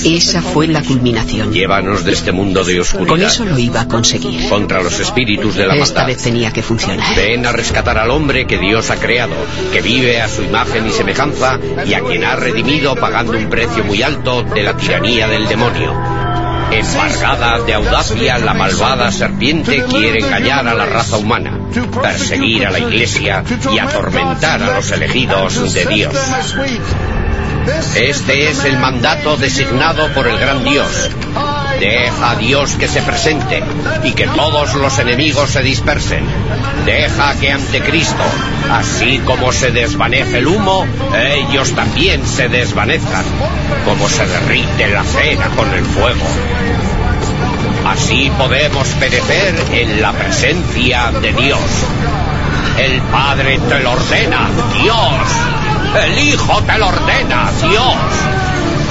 Esa 0.04 0.41
fue 0.41 0.68
la 0.68 0.82
culminación. 0.82 1.54
Llévanos 1.54 2.04
de 2.04 2.14
este 2.14 2.32
mundo 2.32 2.64
de 2.64 2.80
oscuridad. 2.80 3.08
Con 3.08 3.22
eso 3.22 3.45
lo 3.45 3.60
iba 3.60 3.82
a 3.82 3.88
conseguir. 3.88 4.49
Contra 4.49 4.82
los 4.82 4.99
espíritus 4.99 5.56
de 5.56 5.68
la 5.68 5.76
Esta 5.76 5.99
maldad. 6.02 6.08
vez 6.08 6.24
tenía 6.24 6.52
que 6.52 6.64
funcionar. 6.64 7.16
Ven 7.16 7.45
a 7.45 7.52
rescatar 7.52 7.99
al 7.99 8.10
hombre 8.10 8.47
que 8.47 8.58
Dios 8.58 8.89
ha 8.89 8.95
creado, 8.95 9.36
que 9.72 9.82
vive 9.82 10.20
a 10.20 10.28
su 10.28 10.41
imagen 10.41 10.88
y 10.88 10.91
semejanza 10.91 11.60
y 11.86 11.93
a 11.93 12.02
quien 12.02 12.24
ha 12.24 12.36
redimido 12.36 12.95
pagando 12.95 13.38
un 13.38 13.49
precio 13.49 13.84
muy 13.84 14.02
alto 14.02 14.41
de 14.43 14.64
la 14.64 14.76
tiranía 14.76 15.28
del 15.28 15.47
demonio. 15.47 15.91
Embargada 16.72 17.59
de 17.65 17.74
audacia, 17.74 18.38
la 18.38 18.53
malvada 18.53 19.11
serpiente 19.11 19.84
quiere 19.86 20.19
engañar 20.19 20.67
a 20.67 20.74
la 20.74 20.86
raza 20.86 21.17
humana, 21.17 21.59
perseguir 22.01 22.65
a 22.65 22.72
la 22.72 22.80
iglesia 22.80 23.43
y 23.74 23.80
atormentar 23.80 24.63
a 24.63 24.76
los 24.76 24.91
elegidos 24.91 25.74
de 25.74 25.86
Dios. 25.86 26.15
Este 27.95 28.49
es 28.49 28.63
el 28.65 28.78
mandato 28.80 29.38
designado 29.38 30.07
por 30.13 30.28
el 30.28 30.38
gran 30.38 30.63
Dios. 30.63 31.09
Deja 31.82 32.29
a 32.29 32.36
Dios 32.36 32.75
que 32.75 32.88
se 32.88 33.01
presente 33.01 33.63
y 34.03 34.11
que 34.11 34.27
todos 34.27 34.75
los 34.75 34.99
enemigos 34.99 35.49
se 35.49 35.63
dispersen. 35.63 36.23
Deja 36.86 37.34
que 37.39 37.51
ante 37.51 37.82
Cristo, 37.82 38.23
así 38.69 39.17
como 39.25 39.51
se 39.51 39.71
desvanece 39.71 40.38
el 40.38 40.47
humo, 40.47 40.86
ellos 41.11 41.73
también 41.73 42.23
se 42.27 42.49
desvanezcan, 42.49 43.25
como 43.84 44.07
se 44.07 44.27
derrite 44.27 44.89
la 44.89 45.03
cera 45.03 45.47
con 45.55 45.73
el 45.73 45.84
fuego. 45.84 46.21
Así 47.88 48.32
podemos 48.38 48.88
perecer 48.99 49.55
en 49.71 50.03
la 50.03 50.13
presencia 50.13 51.11
de 51.19 51.34
Dios. 51.34 51.59
El 52.77 53.01
Padre 53.11 53.57
te 53.57 53.79
lo 53.79 53.93
ordena, 53.93 54.49
Dios. 54.79 56.05
El 56.05 56.19
Hijo 56.27 56.61
te 56.61 56.77
lo 56.77 56.89
ordena, 56.89 57.49
Dios. 57.59 58.30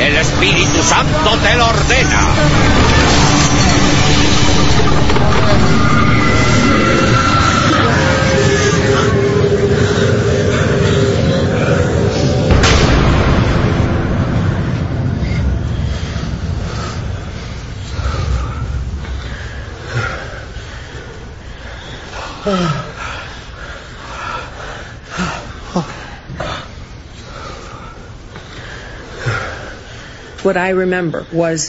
El 0.01 0.17
Espíritu 0.17 0.83
Santo 0.83 1.39
te 1.43 1.57
lo 1.57 1.69
ordena. 1.69 2.91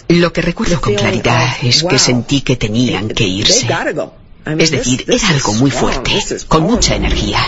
Lo 0.08 0.34
que 0.34 0.42
recuerdo 0.42 0.80
con 0.82 0.96
claridad 0.96 1.50
es 1.62 1.84
que 1.84 2.00
sentí 2.00 2.42
que 2.42 2.56
tenían 2.56 3.10
que 3.10 3.26
irse. 3.26 3.68
Es 4.58 4.72
decir, 4.72 5.06
era 5.08 5.30
algo 5.30 5.54
muy 5.54 5.72
fuerte, 5.72 6.20
con 6.48 6.64
mucha 6.64 6.96
energía. 6.96 7.40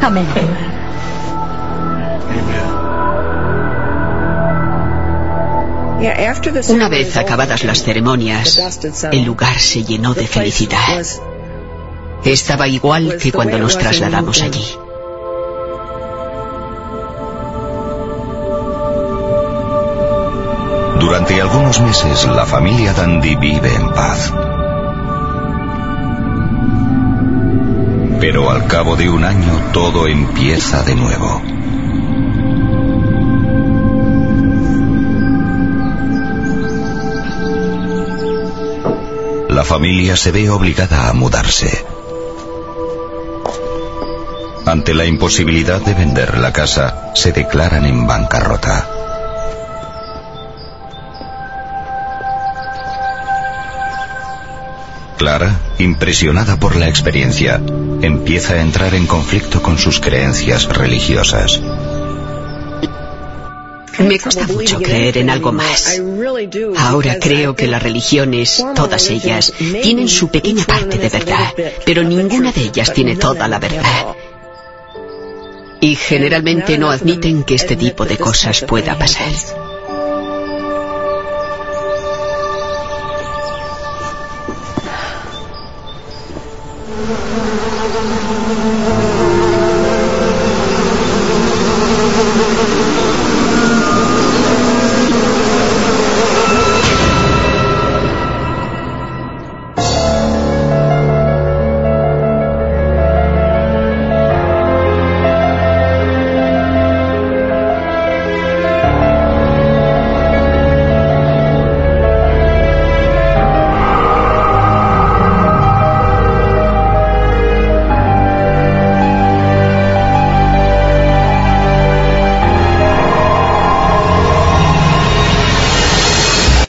Amén. 0.00 0.26
Una 6.68 6.88
vez 6.88 7.16
acabadas 7.16 7.64
las 7.64 7.82
ceremonias, 7.82 8.60
el 9.10 9.24
lugar 9.24 9.58
se 9.58 9.82
llenó 9.82 10.14
de 10.14 10.26
felicidad. 10.26 11.04
Estaba 12.24 12.68
igual 12.68 13.16
que 13.16 13.32
cuando 13.32 13.58
nos 13.58 13.78
trasladamos 13.78 14.42
allí. 14.42 14.85
Durante 20.98 21.40
algunos 21.40 21.80
meses 21.80 22.26
la 22.26 22.46
familia 22.46 22.94
Dandy 22.94 23.36
vive 23.36 23.74
en 23.74 23.88
paz. 23.90 24.32
Pero 28.18 28.50
al 28.50 28.66
cabo 28.66 28.96
de 28.96 29.10
un 29.10 29.24
año 29.24 29.70
todo 29.72 30.08
empieza 30.08 30.82
de 30.82 30.94
nuevo. 30.94 31.42
La 39.50 39.64
familia 39.64 40.16
se 40.16 40.32
ve 40.32 40.48
obligada 40.48 41.08
a 41.08 41.12
mudarse. 41.12 41.84
Ante 44.64 44.94
la 44.94 45.04
imposibilidad 45.04 45.80
de 45.80 45.94
vender 45.94 46.38
la 46.38 46.52
casa, 46.52 47.12
se 47.14 47.32
declaran 47.32 47.84
en 47.84 48.06
bancarrota. 48.06 48.95
Clara, 55.26 55.60
impresionada 55.80 56.56
por 56.56 56.76
la 56.76 56.88
experiencia, 56.88 57.60
empieza 58.00 58.54
a 58.54 58.60
entrar 58.60 58.94
en 58.94 59.08
conflicto 59.08 59.60
con 59.60 59.76
sus 59.76 59.98
creencias 59.98 60.68
religiosas. 60.68 61.60
Me 63.98 64.20
cuesta 64.20 64.46
mucho 64.46 64.80
creer 64.80 65.18
en 65.18 65.28
algo 65.28 65.50
más. 65.50 66.00
Ahora 66.78 67.18
creo 67.18 67.56
que 67.56 67.66
las 67.66 67.82
religiones, 67.82 68.64
todas 68.76 69.10
ellas, 69.10 69.52
tienen 69.82 70.06
su 70.06 70.28
pequeña 70.28 70.64
parte 70.64 70.96
de 70.96 71.08
verdad, 71.08 71.52
pero 71.84 72.04
ninguna 72.04 72.52
de 72.52 72.60
ellas 72.60 72.92
tiene 72.92 73.16
toda 73.16 73.48
la 73.48 73.58
verdad. 73.58 74.14
Y 75.80 75.96
generalmente 75.96 76.78
no 76.78 76.88
admiten 76.88 77.42
que 77.42 77.56
este 77.56 77.74
tipo 77.74 78.06
de 78.06 78.16
cosas 78.16 78.60
pueda 78.62 78.96
pasar. 78.96 79.65